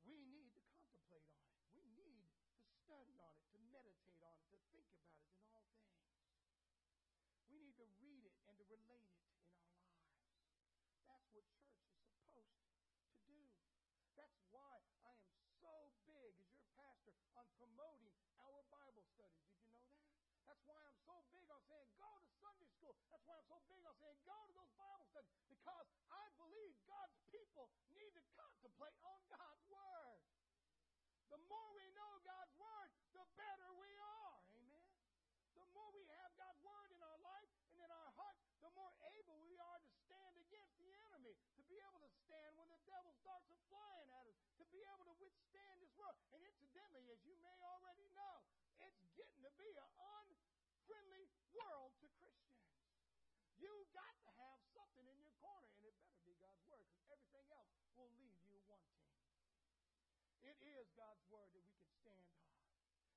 We 0.04 0.20
need 0.30 0.52
to 0.54 0.62
contemplate 0.68 1.24
on 1.26 1.40
it. 1.42 1.58
We 1.74 1.82
need 1.96 2.28
to 2.28 2.36
study 2.86 3.16
on 3.24 3.34
it, 3.34 3.46
to 3.56 3.60
meditate 3.72 4.22
on 4.22 4.36
it, 4.36 4.46
to 4.52 4.60
think 4.70 4.86
about 4.92 5.16
it 5.16 5.26
in 5.32 5.48
all 5.56 5.66
things. 5.80 6.04
We 7.50 7.58
need 7.64 7.78
to 7.80 7.88
read 8.04 8.28
it 8.28 8.36
and 8.54 8.62
to 8.62 8.70
relate 8.70 9.02
it 9.02 9.18
in 9.18 9.26
our 9.26 9.50
lives. 9.50 9.82
That's 11.10 11.26
what 11.34 11.42
church 11.58 11.90
is 11.90 12.06
supposed 12.22 12.54
to 13.02 13.18
do. 13.26 13.42
That's 14.14 14.38
why 14.54 14.78
I 15.02 15.10
am 15.10 15.42
so 15.58 15.90
big 16.06 16.38
as 16.38 16.54
your 16.54 16.70
pastor 16.78 17.18
on 17.34 17.50
promoting 17.58 18.14
our 18.38 18.62
Bible 18.70 19.02
studies. 19.18 19.42
Did 19.50 19.58
you 19.58 19.74
know 19.74 19.82
that? 19.90 20.06
That's 20.46 20.62
why 20.70 20.78
I'm 20.86 21.02
so 21.02 21.18
big 21.34 21.50
on 21.50 21.66
saying 21.66 21.90
go 21.98 22.14
to 22.14 22.30
Sunday 22.46 22.70
school. 22.78 22.94
That's 23.10 23.26
why 23.26 23.42
I'm 23.42 23.50
so 23.50 23.58
big 23.66 23.82
on 23.82 23.98
saying 23.98 24.22
go 24.22 24.38
to 24.46 24.54
those 24.54 24.70
Bible 24.78 25.02
studies 25.10 25.34
because 25.50 25.90
I 26.14 26.26
believe 26.38 26.78
God's 26.86 27.18
people 27.34 27.74
need 27.98 28.14
to 28.14 28.24
contemplate 28.38 28.98
on 29.02 29.18
God's 29.34 29.66
Word. 29.66 30.22
The 31.34 31.42
more 31.50 31.74
we 31.74 31.90
know 31.98 32.22
God's 32.22 32.54
Word, 32.62 32.94
the 33.18 33.26
better 33.34 33.70
we 33.82 33.90
are. 33.98 34.38
Amen. 34.54 34.94
The 35.58 35.66
more 35.74 35.90
we 35.94 36.06
have 36.22 36.30
God's 36.38 36.62
Word 36.62 36.94
in 36.94 37.02
our 37.02 37.20
life 37.26 37.50
and 37.74 37.78
in 37.82 37.90
our 37.90 38.12
hearts, 38.18 38.42
the 38.62 38.70
more 38.74 38.94
able 39.18 39.38
we 39.42 39.58
are 39.58 39.80
to 39.82 39.92
stand 40.06 40.34
against 40.38 40.78
the 40.78 40.90
enemy, 41.10 41.34
to 41.58 41.62
be 41.66 41.78
able 42.34 42.50
to 42.50 42.50
stand 42.50 42.58
when 42.58 42.70
the 42.74 42.82
devil 42.90 43.14
starts 43.22 43.46
a 43.54 43.58
flying 43.70 44.10
at 44.10 44.26
us, 44.26 44.38
to 44.58 44.66
be 44.74 44.82
able 44.90 45.06
to 45.06 45.14
withstand 45.22 45.78
this 45.86 45.94
world. 45.94 46.18
And 46.34 46.42
incidentally, 46.42 47.06
as 47.14 47.22
you 47.22 47.38
may 47.46 47.58
already 47.62 48.10
know, 48.18 48.42
it's 48.82 48.98
getting 49.14 49.42
to 49.46 49.54
be 49.54 49.70
an 49.78 49.92
unfriendly 50.02 51.30
world 51.54 51.94
to 52.02 52.08
Christians. 52.18 52.66
You 53.62 53.70
got 53.94 54.18
to 54.26 54.32
have 54.34 54.60
something 54.74 55.06
in 55.06 55.18
your 55.22 55.34
corner, 55.38 55.70
and 55.78 55.86
it 55.86 55.94
better 56.02 56.20
be 56.26 56.34
God's 56.42 56.66
word 56.66 56.82
because 56.90 57.06
everything 57.14 57.46
else 57.54 57.70
will 57.94 58.10
leave 58.18 58.42
you 58.50 58.58
wanting. 58.66 59.06
It 60.42 60.58
is 60.60 60.90
God's 60.98 61.22
word 61.30 61.54
that 61.54 61.64
we 61.64 61.78
can 61.78 61.94
stand 62.02 62.26
on. 62.34 62.44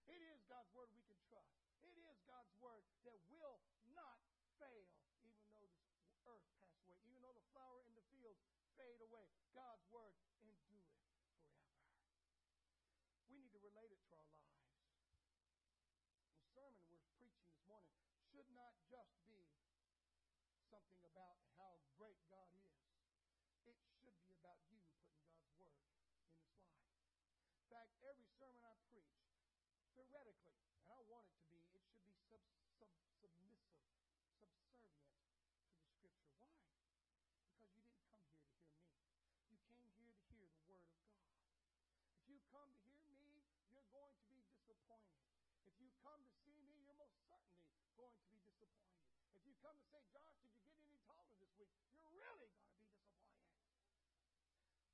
It 0.06 0.20
is 0.22 0.44
God's 0.46 0.70
word 0.76 0.92
we 0.94 1.02
can 1.08 1.18
trust. 1.26 1.56
It 1.82 1.96
is 1.98 2.20
God's 2.28 2.54
word 2.62 2.84
that 3.08 3.18
will 3.32 3.58
not 3.90 4.20
fail, 4.60 4.86
even 5.24 5.42
though 5.50 5.66
this 5.66 6.20
earth 6.28 6.46
pass 6.62 6.78
away, 6.84 7.02
even 7.10 7.18
though 7.24 7.34
the 7.34 7.48
flower 7.50 7.82
in 7.82 7.96
the 7.98 8.06
fields 8.14 8.38
fade 8.78 9.02
away. 9.02 9.26
God's 9.56 9.82
word 9.90 10.14
endureth 10.46 10.94
forever. 11.00 11.26
We 13.26 13.40
need 13.40 13.50
to 13.56 13.60
relate 13.64 13.90
it 13.90 14.04
to 14.06 14.14
our 14.14 14.28
lives. 14.30 14.62
The 16.36 16.46
sermon 16.54 16.84
we're 16.92 17.08
preaching 17.16 17.48
this 17.50 17.64
morning 17.66 17.96
should 18.30 18.46
not 18.52 18.75
just 18.86 19.10
be 19.26 19.42
something 20.70 21.02
about 21.10 21.42
how 21.58 21.74
great 21.98 22.22
God 22.30 22.46
is. 22.54 22.70
It 23.66 23.74
should 23.98 24.14
be 24.22 24.30
about 24.38 24.62
you 24.70 24.78
putting 24.94 25.18
God's 25.26 25.50
word 25.58 25.74
in 25.82 25.90
its 25.90 26.06
life. 26.14 26.30
In 27.58 27.66
fact, 27.66 27.90
every 28.06 28.30
sermon 28.38 28.62
I 28.62 28.78
preach, 28.86 29.26
theoretically, 29.90 30.62
and 30.86 30.94
I 30.94 31.02
want 31.10 31.26
it 31.26 31.34
to 31.34 31.46
be, 31.50 31.66
it 31.74 31.82
should 31.82 32.06
be 32.06 32.14
sub, 32.30 32.46
sub, 32.78 32.94
submissive, 33.18 33.82
subservient 34.38 35.02
to 35.02 35.74
the 35.82 35.90
Scripture. 35.90 36.30
Why? 36.38 36.54
Because 36.62 37.58
you 37.58 37.58
didn't 37.74 37.90
come 37.90 38.14
here 38.14 38.38
to 38.38 38.38
hear 38.38 38.70
me. 38.70 38.86
You 39.50 39.58
came 39.66 39.90
here 39.98 40.14
to 40.14 40.30
hear 40.30 40.46
the 40.46 40.62
Word 40.70 40.86
of 40.86 40.94
God. 41.02 41.26
If 42.14 42.22
you 42.30 42.38
come 42.54 42.70
to 42.70 42.90
hear 43.02 43.18
me, 43.26 43.50
you're 43.66 43.90
going 43.90 44.14
to 44.14 44.26
be 44.30 44.46
disappointed. 44.46 45.25
Come 46.02 46.20
to 46.24 46.34
see 46.44 46.58
me, 46.66 46.82
you're 46.82 46.98
most 46.98 47.16
certainly 47.24 47.62
going 47.96 48.12
to 48.16 48.26
be 48.28 48.40
disappointed. 48.44 49.08
If 49.32 49.42
you 49.46 49.54
come 49.62 49.76
to 49.78 49.86
say, 49.88 50.02
Josh, 50.12 50.36
did 50.42 50.52
you 50.52 50.60
get 50.66 50.80
any 50.84 50.98
taller 51.06 51.36
this 51.38 51.52
week? 51.56 51.72
You're 51.94 52.12
really 52.16 52.50
going 52.52 52.72
to 52.72 52.80
be 52.80 52.90
disappointed. 52.90 53.56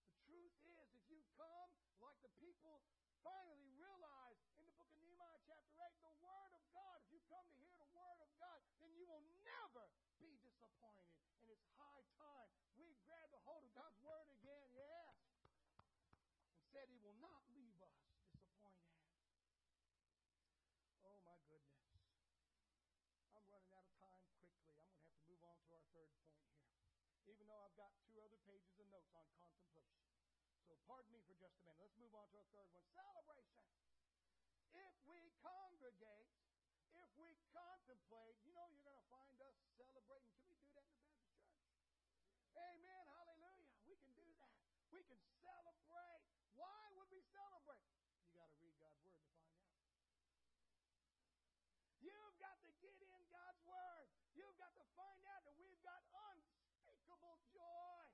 The 0.06 0.18
truth 0.26 0.54
is, 0.66 0.86
if 0.94 1.06
you 1.10 1.22
come 1.34 1.70
like 2.02 2.18
the 2.22 2.32
people 2.38 2.82
finally 3.22 3.70
realize 3.78 4.38
in 4.58 4.66
the 4.66 4.74
book 4.74 4.90
of 4.90 4.98
Nehemiah, 5.02 5.38
chapter 5.46 5.74
8, 5.78 6.02
the 6.02 6.14
Word 6.22 6.52
of 6.54 6.62
God, 6.74 6.98
if 7.06 7.08
you 7.14 7.22
come 7.30 7.46
to 7.46 7.58
hear 7.62 7.78
the 7.78 7.90
Word 7.94 8.18
of 8.18 8.30
God, 8.42 8.58
then 8.82 8.90
you 8.98 9.06
will 9.06 9.22
never 9.46 9.86
be 10.18 10.34
disappointed. 10.42 11.06
And 11.38 11.46
it's 11.50 11.66
high 11.78 12.02
time 12.18 12.50
we 12.74 12.98
grab 13.06 13.30
the 13.30 13.42
hold 13.46 13.62
of 13.62 13.72
God's 13.78 13.98
Word 14.02 14.26
again, 14.42 14.66
yes, 14.74 15.14
and 16.50 16.62
said 16.74 16.90
He 16.90 16.98
will 16.98 17.18
not 17.22 17.46
leave 17.54 17.78
us 17.78 17.94
disappointed. 18.34 18.98
Oh, 21.06 21.18
my 21.22 21.38
goodness. 21.46 21.78
I'm 23.38 23.46
running 23.46 23.70
out 23.74 23.86
of 23.86 23.94
time 24.02 24.22
quickly. 24.34 24.66
I'm 24.66 24.82
going 24.82 24.90
to 24.90 24.98
have 24.98 25.14
to 25.14 25.22
move 25.30 25.42
on 25.46 25.58
to 25.62 25.70
our 25.78 25.81
third 25.92 26.10
point 26.18 26.40
here, 26.48 26.68
even 27.28 27.44
though 27.48 27.62
I've 27.62 27.76
got 27.78 27.92
two 28.08 28.18
other 28.20 28.40
pages 28.48 28.76
of 28.80 28.88
notes 28.88 29.12
on 29.14 29.24
contemplation. 29.38 30.08
So 30.68 30.76
pardon 30.88 31.12
me 31.12 31.20
for 31.28 31.36
just 31.36 31.56
a 31.60 31.62
minute. 31.68 31.80
Let's 31.84 31.96
move 32.00 32.14
on 32.16 32.28
to 32.32 32.38
a 32.40 32.46
third 32.52 32.68
one 32.72 32.86
celebration. 32.96 33.64
If 34.72 34.96
we 35.04 35.20
congregate, 35.44 36.32
if 36.96 37.10
we 37.20 37.36
contemplate, 37.52 38.40
you 38.44 38.56
know 38.56 38.64
you're 38.72 38.88
going 38.88 39.00
to 39.00 39.10
find 39.12 39.36
us 39.44 39.56
celebrating. 39.76 40.32
Can 40.40 40.48
we 40.48 40.56
do 40.64 40.72
that 40.72 40.88
in 40.88 40.96
the 40.96 41.04
Baptist 41.04 41.44
church? 41.52 41.84
Amen. 42.56 43.04
Hallelujah. 43.08 43.76
We 43.84 43.96
can 44.00 44.12
do 44.16 44.28
that. 44.40 44.52
We 44.92 45.00
can 45.04 45.20
celebrate. 45.40 46.24
Why 46.56 46.92
would 46.96 47.08
we 47.12 47.20
celebrate? 47.32 47.84
You 48.28 48.36
got 48.40 48.48
to 48.48 48.56
read 48.60 48.76
God's 48.80 49.00
Word 49.04 49.20
to 49.20 49.32
find 49.36 49.52
out. 49.52 49.72
You've 52.00 52.36
got 52.40 52.56
to 52.64 52.70
get 52.80 52.96
in 53.00 53.22
God's 53.28 53.60
Word. 53.64 54.08
You've 54.32 54.56
got 54.56 54.72
to 54.76 54.84
find 54.96 55.22
out 55.28 55.42
that 55.44 55.56
we've 55.60 55.80
got 55.84 56.00
unspeakable 56.12 57.40
joy. 57.52 58.04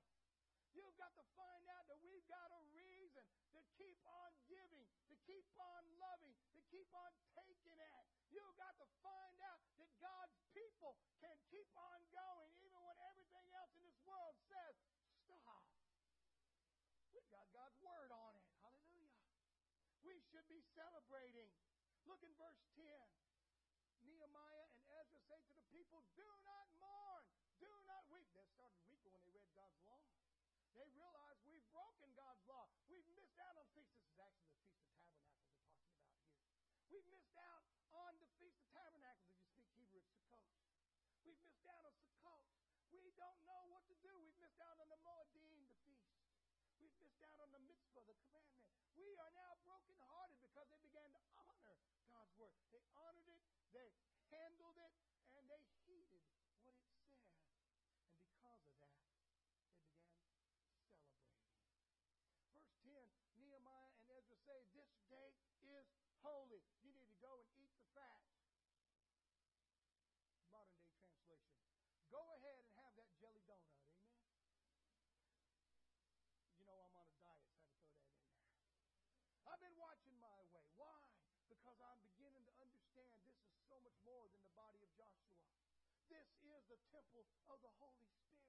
You've 0.75 0.95
got 0.99 1.08
to 1.19 1.27
find 1.35 1.67
out 1.75 1.83
that 1.91 1.99
we've 1.99 2.23
got 2.31 2.47
a 2.55 2.63
reason 2.71 3.27
to 3.51 3.59
keep 3.75 3.99
on 4.07 4.31
giving, 4.47 4.87
to 5.11 5.15
keep 5.27 5.43
on 5.59 5.83
loving, 5.99 6.31
to 6.55 6.63
keep 6.71 6.87
on 6.95 7.11
taking 7.35 7.75
it. 7.75 8.03
You've 8.31 8.55
got 8.55 8.71
to 8.79 8.87
find 9.03 9.35
out 9.43 9.59
that 9.83 9.91
God's 9.99 10.39
people 10.55 10.95
can 11.19 11.35
keep 11.51 11.67
on 11.75 11.99
going 12.15 12.55
even 12.63 12.79
when 12.87 12.95
everything 13.11 13.51
else 13.51 13.75
in 13.75 13.83
this 13.83 13.99
world 14.07 14.39
says, 14.47 14.79
stop. 15.27 15.67
We've 17.11 17.27
got 17.35 17.51
God's 17.51 17.75
word 17.83 18.15
on 18.15 18.39
it. 18.39 18.47
Hallelujah. 18.63 19.19
We 20.07 20.23
should 20.31 20.47
be 20.47 20.63
celebrating. 20.71 21.51
Look 22.07 22.23
in 22.23 22.31
verse 22.39 22.63
10. 22.79 22.87
Nehemiah 24.07 24.71
and 24.71 24.87
Ezra 25.03 25.19
say 25.27 25.43
to 25.43 25.51
the 25.51 25.67
people, 25.75 25.99
Do 26.15 26.25
not 26.47 26.71
mourn, 26.79 27.27
do 27.59 27.67
not 27.83 28.07
weep. 28.07 28.31
They 28.31 28.47
started 28.55 28.79
weeping 28.87 29.11
when 29.11 29.19
they 29.27 29.35
read 29.35 29.51
God's 29.51 29.75
law. 29.83 29.99
They 30.79 30.87
realized 30.95 31.43
we've 31.43 31.67
broken 31.75 32.07
God's 32.15 32.39
law. 32.47 32.71
We've 32.87 33.03
missed 33.11 33.35
out 33.35 33.59
on 33.59 33.67
feast. 33.75 33.91
This 33.99 34.07
is 34.07 34.15
actually 34.15 34.55
the 34.55 34.63
Feast 34.71 34.87
of 34.87 34.95
Tabernacles 34.95 35.43
we're 35.59 35.59
talking 35.59 35.75
about 35.75 35.83
here. 35.83 36.07
We've 36.87 37.09
missed 37.11 37.35
out 37.35 37.67
on 37.91 38.15
the 38.23 38.31
Feast 38.39 38.63
of 38.63 38.71
Tabernacles. 38.71 39.35
If 39.43 39.59
you 39.59 39.67
speak 39.67 39.91
Hebrew, 39.91 40.15
it's 40.15 40.31
Sukkot. 40.31 40.71
We've 41.27 41.43
missed 41.43 41.67
out 41.67 41.83
on 41.83 41.91
Sukkot. 41.99 42.47
We 42.95 43.11
don't 43.19 43.43
know 43.43 43.67
what 43.67 43.83
to 43.91 43.95
do. 43.99 44.23
We've 44.23 44.39
missed 44.39 44.63
out 44.63 44.79
on 44.79 44.87
the 44.87 44.99
Moedim, 45.03 45.67
the 45.67 45.75
feast. 45.83 46.15
We've 46.79 46.95
missed 47.03 47.27
out 47.27 47.43
on 47.43 47.51
the 47.51 47.59
mitzvah, 47.67 48.07
the 48.07 48.15
commandment. 48.31 48.71
We 48.95 49.19
are 49.19 49.31
now 49.35 49.59
brokenhearted 49.67 50.39
because 50.39 50.71
they 50.71 50.79
began 50.79 51.11
to 51.11 51.21
honor 51.35 51.75
God's 52.07 52.31
word. 52.39 52.55
They 52.71 52.79
honored 52.95 53.27
it, 53.27 53.43
they 53.75 53.91
handled 54.31 54.79
it, 54.79 54.95
and 55.35 55.43
they 55.51 55.59
heeded 55.83 56.23
what 56.31 56.39
it 56.39 56.55
said. 56.63 56.79
And 58.15 58.23
because 58.31 58.63
of 58.63 58.73
that, 58.79 58.95
they 59.03 59.11
began 59.11 59.43
celebrating. 59.59 59.59
10 62.99 63.39
Nehemiah 63.39 63.95
and 63.95 64.03
Ezra 64.11 64.35
say, 64.43 64.59
This 64.75 64.91
day 65.07 65.31
is 65.63 65.87
holy. 66.19 66.59
You 66.83 66.91
need 66.91 67.07
to 67.07 67.17
go 67.23 67.39
and 67.39 67.47
eat 67.55 67.71
the 67.79 67.87
fat. 67.95 68.23
Modern 70.51 70.75
day 70.83 70.91
translation. 70.99 71.63
Go 72.11 72.19
ahead 72.35 72.59
and 72.59 72.67
have 72.75 72.91
that 72.99 73.07
jelly 73.23 73.39
donut. 73.47 73.79
Amen 74.03 74.59
you 76.59 76.67
know 76.67 76.75
I'm 76.75 76.91
on 76.99 77.07
a 77.07 77.15
diet, 77.23 77.55
so 77.55 77.71
I 77.71 77.79
had 77.79 77.95
to 77.95 78.03
throw 78.11 78.19
that 78.19 78.35
in 78.35 78.67
there. 78.67 78.83
I've 79.47 79.63
been 79.63 79.79
watching 79.79 80.15
my 80.19 80.39
way. 80.51 80.67
Why? 80.75 80.99
Because 81.47 81.79
I'm 81.79 82.03
beginning 82.03 82.43
to 82.51 82.53
understand 82.59 83.15
this 83.23 83.39
is 83.47 83.55
so 83.71 83.79
much 83.79 83.95
more 84.03 84.27
than 84.27 84.43
the 84.43 84.51
body 84.59 84.83
of 84.83 84.91
Joshua. 84.99 85.39
This 86.11 86.27
is 86.43 86.67
the 86.67 86.79
temple 86.91 87.23
of 87.47 87.63
the 87.63 87.71
Holy 87.79 88.03
Spirit. 88.11 88.43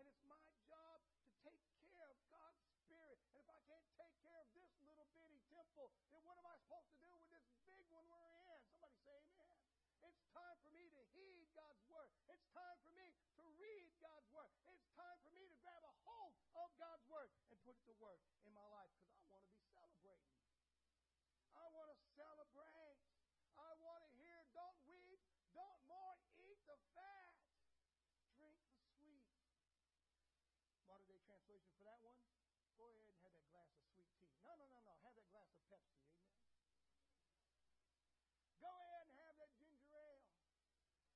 And 0.00 0.08
it's 0.10 0.24
my 0.26 0.59
bitty 5.76 6.02
then 6.10 6.22
what 6.26 6.34
am 6.38 6.46
I 6.46 6.56
supposed 6.58 6.90
to 6.90 6.96
do 6.98 7.06
with 7.14 7.26
this 7.30 7.46
big 7.62 7.84
one 7.94 8.06
we're 8.10 8.26
in? 8.26 8.60
Somebody 8.74 8.96
say 9.06 9.14
amen. 9.14 9.56
It's 10.02 10.22
time 10.34 10.56
for 10.64 10.70
me 10.74 10.90
to 10.90 11.02
heed 11.14 11.46
God's 11.54 11.84
word. 11.86 12.10
It's 12.26 12.46
time 12.50 12.76
for 12.82 12.90
me 12.96 13.14
to 13.38 13.44
read 13.60 13.92
God's 14.02 14.26
word. 14.34 14.50
It's 14.66 14.88
time 14.98 15.18
for 15.22 15.30
me 15.30 15.46
to 15.46 15.56
grab 15.62 15.84
a 15.84 15.94
hold 16.02 16.34
of 16.56 16.72
God's 16.80 17.06
word 17.06 17.30
and 17.52 17.60
put 17.62 17.76
it 17.78 17.84
to 17.86 17.94
work 18.02 18.18
in 18.42 18.52
my 18.56 18.66
life 18.72 18.90
because 19.14 19.30
I 19.30 19.38
want 19.38 19.46
to 19.46 19.54
be 19.54 19.62
celebrating. 19.70 20.34
I 21.54 21.66
want 21.70 21.88
to 21.92 21.98
celebrate. 22.16 22.98
I 23.60 23.70
want 23.78 24.00
to 24.02 24.10
hear, 24.16 24.40
don't 24.56 24.78
weep, 24.88 25.20
don't 25.52 25.80
mourn, 25.84 26.16
eat 26.40 26.56
the 26.64 26.80
fat, 26.96 27.36
drink 28.40 28.56
the 28.64 28.72
sweet. 28.96 29.28
Modern 30.88 31.04
day 31.06 31.20
translation 31.28 31.68
for 31.76 31.84
that 31.84 32.00
one 32.00 32.16
go 32.80 32.88
ahead 32.88 33.04
and 33.04 33.20
have 33.20 33.36
that 33.36 33.44
glass 33.52 33.68
of 33.76 33.84
sweet 33.92 34.08
tea. 34.16 34.32
No, 34.40 34.56
no, 34.56 34.64
no, 34.64 34.80
no. 34.80 34.96
Have 35.04 35.12
that 35.12 35.28
glass 35.28 35.52
of 35.52 35.59
Pepsi. 35.70 36.02
Amen. 36.90 37.46
Go 38.58 38.70
ahead 38.74 39.06
and 39.06 39.16
have 39.22 39.36
that 39.38 39.54
ginger 39.54 39.86
ale. 39.94 40.26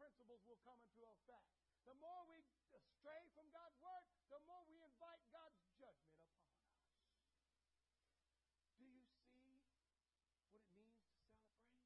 principles 0.00 0.40
will 0.48 0.56
come 0.64 0.80
into 0.80 1.04
effect. 1.04 1.44
The 1.84 1.92
more 2.00 2.24
we 2.24 2.40
stray 2.72 3.28
from 3.36 3.52
God's 3.52 3.76
Word, 3.84 4.00
the 4.32 4.40
more 4.48 4.64
we 4.64 4.80
invite 4.80 5.20
God's 5.28 5.60
judgment 5.76 6.16
upon 6.16 6.56
us. 6.56 6.80
Do 8.80 8.88
you 8.88 9.04
see 9.36 9.60
what 10.48 10.56
it 10.56 10.72
means 10.72 10.96
to 11.04 11.12
celebrate? 11.12 11.84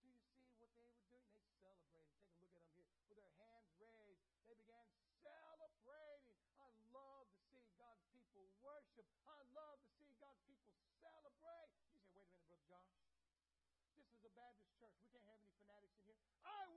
Do 0.00 0.08
you 0.08 0.16
see 0.16 0.40
what 0.56 0.72
they 0.72 0.88
were 0.88 1.04
doing? 1.12 1.28
They 1.36 1.44
celebrated. 1.60 2.08
Take 2.40 2.56
a 2.56 2.60
look 2.64 2.72
at 2.72 2.80
them 2.80 2.88
here. 2.96 3.04
With 3.12 3.20
their 3.20 3.36
hands 3.44 3.76
raised, 3.76 4.24
they 4.48 4.56
began 4.56 4.88
celebrating. 5.20 6.40
I 6.56 6.72
love 6.96 7.28
to 7.28 7.40
see 7.52 7.68
God's 7.76 8.08
people 8.08 8.48
worship. 8.64 9.04
I 9.28 9.36
love 9.52 9.76
to 9.84 9.90
see 10.00 10.16
God's 10.16 10.40
people 10.48 10.72
celebrate. 11.04 11.76
You 11.76 11.92
say, 11.92 12.08
wait 12.16 12.24
a 12.24 12.32
minute, 12.32 12.48
Brother 12.48 12.64
Josh. 12.72 12.88
This 13.96 14.08
is 14.16 14.24
a 14.24 14.32
Baptist 14.32 14.72
church. 14.80 14.94
We 15.02 15.08
can't 15.12 15.26
have 15.28 15.40
any 15.42 15.52
fanatics 15.58 15.98
in 15.98 16.04
here. 16.08 16.20
I 16.46 16.67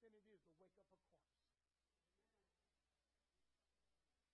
than 0.00 0.12
it 0.16 0.26
is 0.32 0.40
to 0.48 0.54
wake 0.56 0.76
up 0.80 0.88
a 0.88 0.98
corpse. 1.04 1.36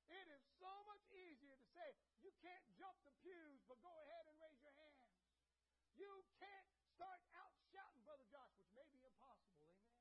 It 0.07 0.27
is 0.31 0.45
so 0.63 0.71
much 0.87 1.03
easier 1.11 1.55
to 1.59 1.67
say, 1.75 1.89
you 2.23 2.31
can't 2.43 2.65
jump 2.79 2.95
the 3.03 3.15
pews, 3.23 3.61
but 3.67 3.83
go 3.83 3.91
ahead 4.07 4.25
and 4.31 4.37
raise 4.39 4.63
your 4.63 4.75
hands. 4.79 5.11
You 5.99 6.25
can't 6.39 6.69
start 6.95 7.21
out 7.37 7.53
shouting, 7.75 8.03
Brother 8.07 8.27
Josh, 8.31 8.53
which 8.57 8.71
may 8.77 8.87
be 8.95 9.03
impossible, 9.03 9.67
amen? 9.67 9.99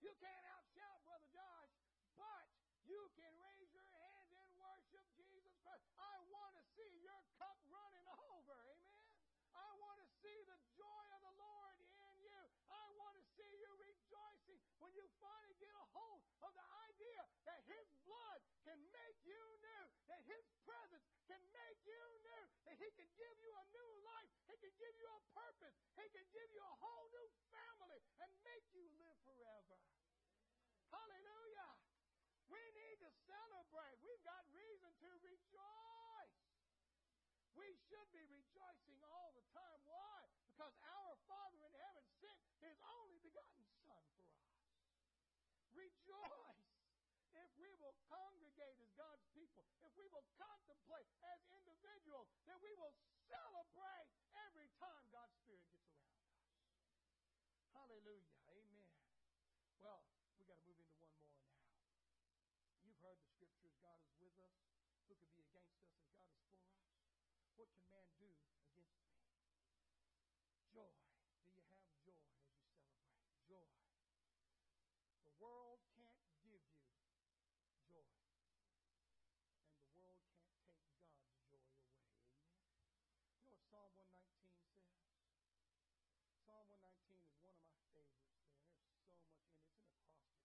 You 0.00 0.12
can't 0.20 0.44
outshout 0.54 1.00
Brother 1.08 1.28
Josh, 1.32 1.72
but 2.14 2.46
you 2.84 3.00
can 3.16 3.32
raise 3.40 3.72
your 3.72 3.88
hands 3.90 4.32
and 4.36 4.48
worship 4.60 5.04
Jesus 5.16 5.56
Christ. 5.64 5.88
I 5.96 6.20
want 6.28 6.52
to 6.60 6.64
see 6.76 7.00
your 7.00 7.20
cup 7.40 7.56
running 7.72 8.04
over, 8.30 8.56
amen? 8.60 9.04
I 9.56 9.70
want 9.80 9.98
to 10.02 10.08
see 10.20 10.38
the 10.44 10.60
joy 10.76 11.04
of 11.16 11.20
the 11.24 11.34
Lord 11.40 11.76
in 11.80 12.14
you. 12.20 12.40
I 12.68 12.84
want 13.00 13.16
to 13.16 13.24
see 13.38 13.48
you 13.48 13.70
rejoicing 13.80 14.60
when 15.24 15.48
you 15.48 15.56
get 15.56 15.72
a 15.72 15.86
hold 15.96 16.20
of 16.44 16.52
the 16.52 16.68
idea 16.84 17.22
that 17.48 17.60
His 17.64 17.88
blood 18.04 18.40
can 18.68 18.76
make 18.92 19.16
you 19.24 19.40
new, 19.60 19.84
that 20.08 20.20
His 20.28 20.44
presence 20.68 21.04
can 21.24 21.40
make 21.56 21.80
you 21.88 22.02
new, 22.20 22.44
that 22.68 22.76
He 22.76 22.88
can 22.92 23.08
give 23.16 23.36
you 23.40 23.52
a 23.52 23.64
new 23.72 23.90
life, 24.04 24.28
He 24.48 24.56
can 24.60 24.74
give 24.76 24.94
you 25.00 25.08
a 25.08 25.22
purpose, 25.32 25.76
He 25.96 26.06
can 26.12 26.26
give 26.32 26.48
you 26.52 26.60
a 26.60 26.76
whole 26.80 27.08
new 27.12 27.28
family 27.48 28.00
and 28.20 28.30
make 28.44 28.64
you 28.76 28.84
live 29.00 29.18
forever. 29.24 29.76
Hallelujah. 30.92 31.72
We 32.52 32.60
need 32.76 33.00
to 33.00 33.10
celebrate. 33.24 33.96
We've 34.04 34.22
got 34.22 34.44
reason 34.52 34.92
to 35.00 35.10
rejoice. 35.24 36.38
We 37.56 37.70
should 37.88 38.08
be 38.12 38.22
rejoicing 38.28 39.00
all 39.00 39.32
the 39.32 39.46
time. 39.54 39.80
Why? 39.88 40.28
Because 40.50 40.74
our 40.84 41.14
Father 41.26 41.58
in 41.64 41.72
heaven 41.72 42.04
sent 42.20 42.38
His 42.60 42.76
only 42.98 43.18
begotten 43.22 43.64
Son 43.86 44.04
for 44.18 44.26
us. 44.26 44.44
Rejoice 45.74 46.62
if 47.34 47.50
we 47.58 47.70
will 47.82 47.96
congregate 48.06 48.78
as 48.78 48.83
God's 48.94 49.26
people, 49.34 49.66
if 49.82 49.92
we 49.98 50.06
will 50.10 50.26
contemplate 50.38 51.10
as 51.34 51.40
individuals, 51.50 52.30
then 52.46 52.58
we 52.62 52.72
will 52.78 52.94
celebrate 53.26 54.10
every 54.48 54.70
time 54.78 55.02
God's 55.10 55.34
Spirit 55.42 55.66
gets 55.70 55.86
around 55.90 56.18
us. 56.22 56.34
Hallelujah. 57.74 58.30
Amen. 58.48 58.86
Well, 59.82 60.06
we 60.38 60.46
got 60.46 60.58
to 60.58 60.66
move 60.66 60.78
into 60.78 60.96
one 60.96 61.12
more 61.18 61.34
now. 61.34 61.52
You've 62.86 63.00
heard 63.02 63.18
the 63.18 63.28
scriptures 63.28 63.74
God 63.82 63.98
is 64.00 64.14
with 64.22 64.36
us. 64.40 64.56
Who 65.10 65.18
could 65.18 65.34
be 65.34 65.44
against 65.44 65.76
us 65.76 65.90
if 65.92 66.00
God 66.08 66.24
is 66.30 66.40
for 66.48 66.56
us? 66.62 66.80
What 67.58 67.68
can 67.74 67.84
man 67.92 68.08
do 68.16 68.30
against 68.30 68.64
me? 68.72 68.88
Joy. 70.72 70.90
Do 71.44 71.60
you 71.60 71.66
have 71.68 71.76
joy 71.98 72.00
as 72.00 72.00
you 72.08 72.14
celebrate? 72.16 72.72
Joy. 73.46 73.68
The 75.28 75.34
world 75.38 75.84
can't 75.94 76.18
give 76.48 76.48
you 76.48 76.64
joy. 77.92 78.08
And 79.70 79.84
the 79.84 79.94
world 80.00 80.24
can't 80.32 80.48
take 80.64 80.88
God's 80.88 81.44
joy 81.44 81.68
away. 81.68 82.00
Amen. 82.00 82.64
You 83.38 83.52
know 83.52 83.60
what 83.60 83.63
Psalm 83.74 83.90
119 83.90 84.54
says? 84.70 85.18
Psalm 86.46 86.62
119 86.70 87.26
is 87.26 87.34
one 87.42 87.58
of 87.58 87.66
my 87.66 87.82
favorites 87.90 88.30
there. 88.30 88.54
There's 88.70 88.86
so 88.86 89.50
much 89.50 89.90
in 89.90 89.98
it. 89.98 90.38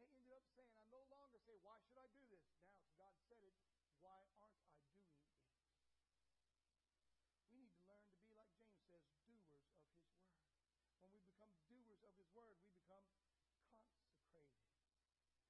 They 0.00 0.08
ended 0.08 0.27
up 0.38 0.46
saying, 0.54 0.70
I 0.78 0.86
no 0.94 1.02
longer 1.10 1.42
say, 1.42 1.58
Why 1.66 1.74
should 1.82 1.98
I 1.98 2.06
do 2.14 2.22
this? 2.30 2.46
Now, 2.62 2.86
God 2.94 3.10
said 3.26 3.42
it, 3.42 3.58
why 3.98 4.14
aren't 4.22 4.38
I 4.38 4.54
doing 4.62 4.86
it? 4.86 4.94
We 7.50 7.58
need 7.58 7.74
to 7.74 7.82
learn 7.90 8.06
to 8.06 8.14
be, 8.22 8.30
like 8.38 8.54
James 8.54 8.78
says, 8.86 9.02
doers 9.18 9.42
of 9.42 9.50
His 9.50 9.58
Word. 9.66 10.30
When 11.02 11.10
we 11.10 11.18
become 11.26 11.50
doers 11.66 11.98
of 12.06 12.14
His 12.14 12.30
Word, 12.38 12.54
we 12.62 12.70
become 12.86 13.02
consecrated. 13.90 14.62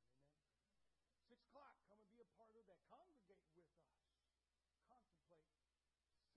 Amen. 0.56 0.80
Six 1.28 1.42
o'clock, 1.50 1.76
come 1.90 2.00
and 2.00 2.10
be 2.14 2.22
a 2.24 2.30
part 2.40 2.54
of 2.56 2.64
that. 2.70 2.80
Congregate 2.88 3.44
with 3.52 3.68
us. 3.68 3.84
Contemplate, 4.88 5.50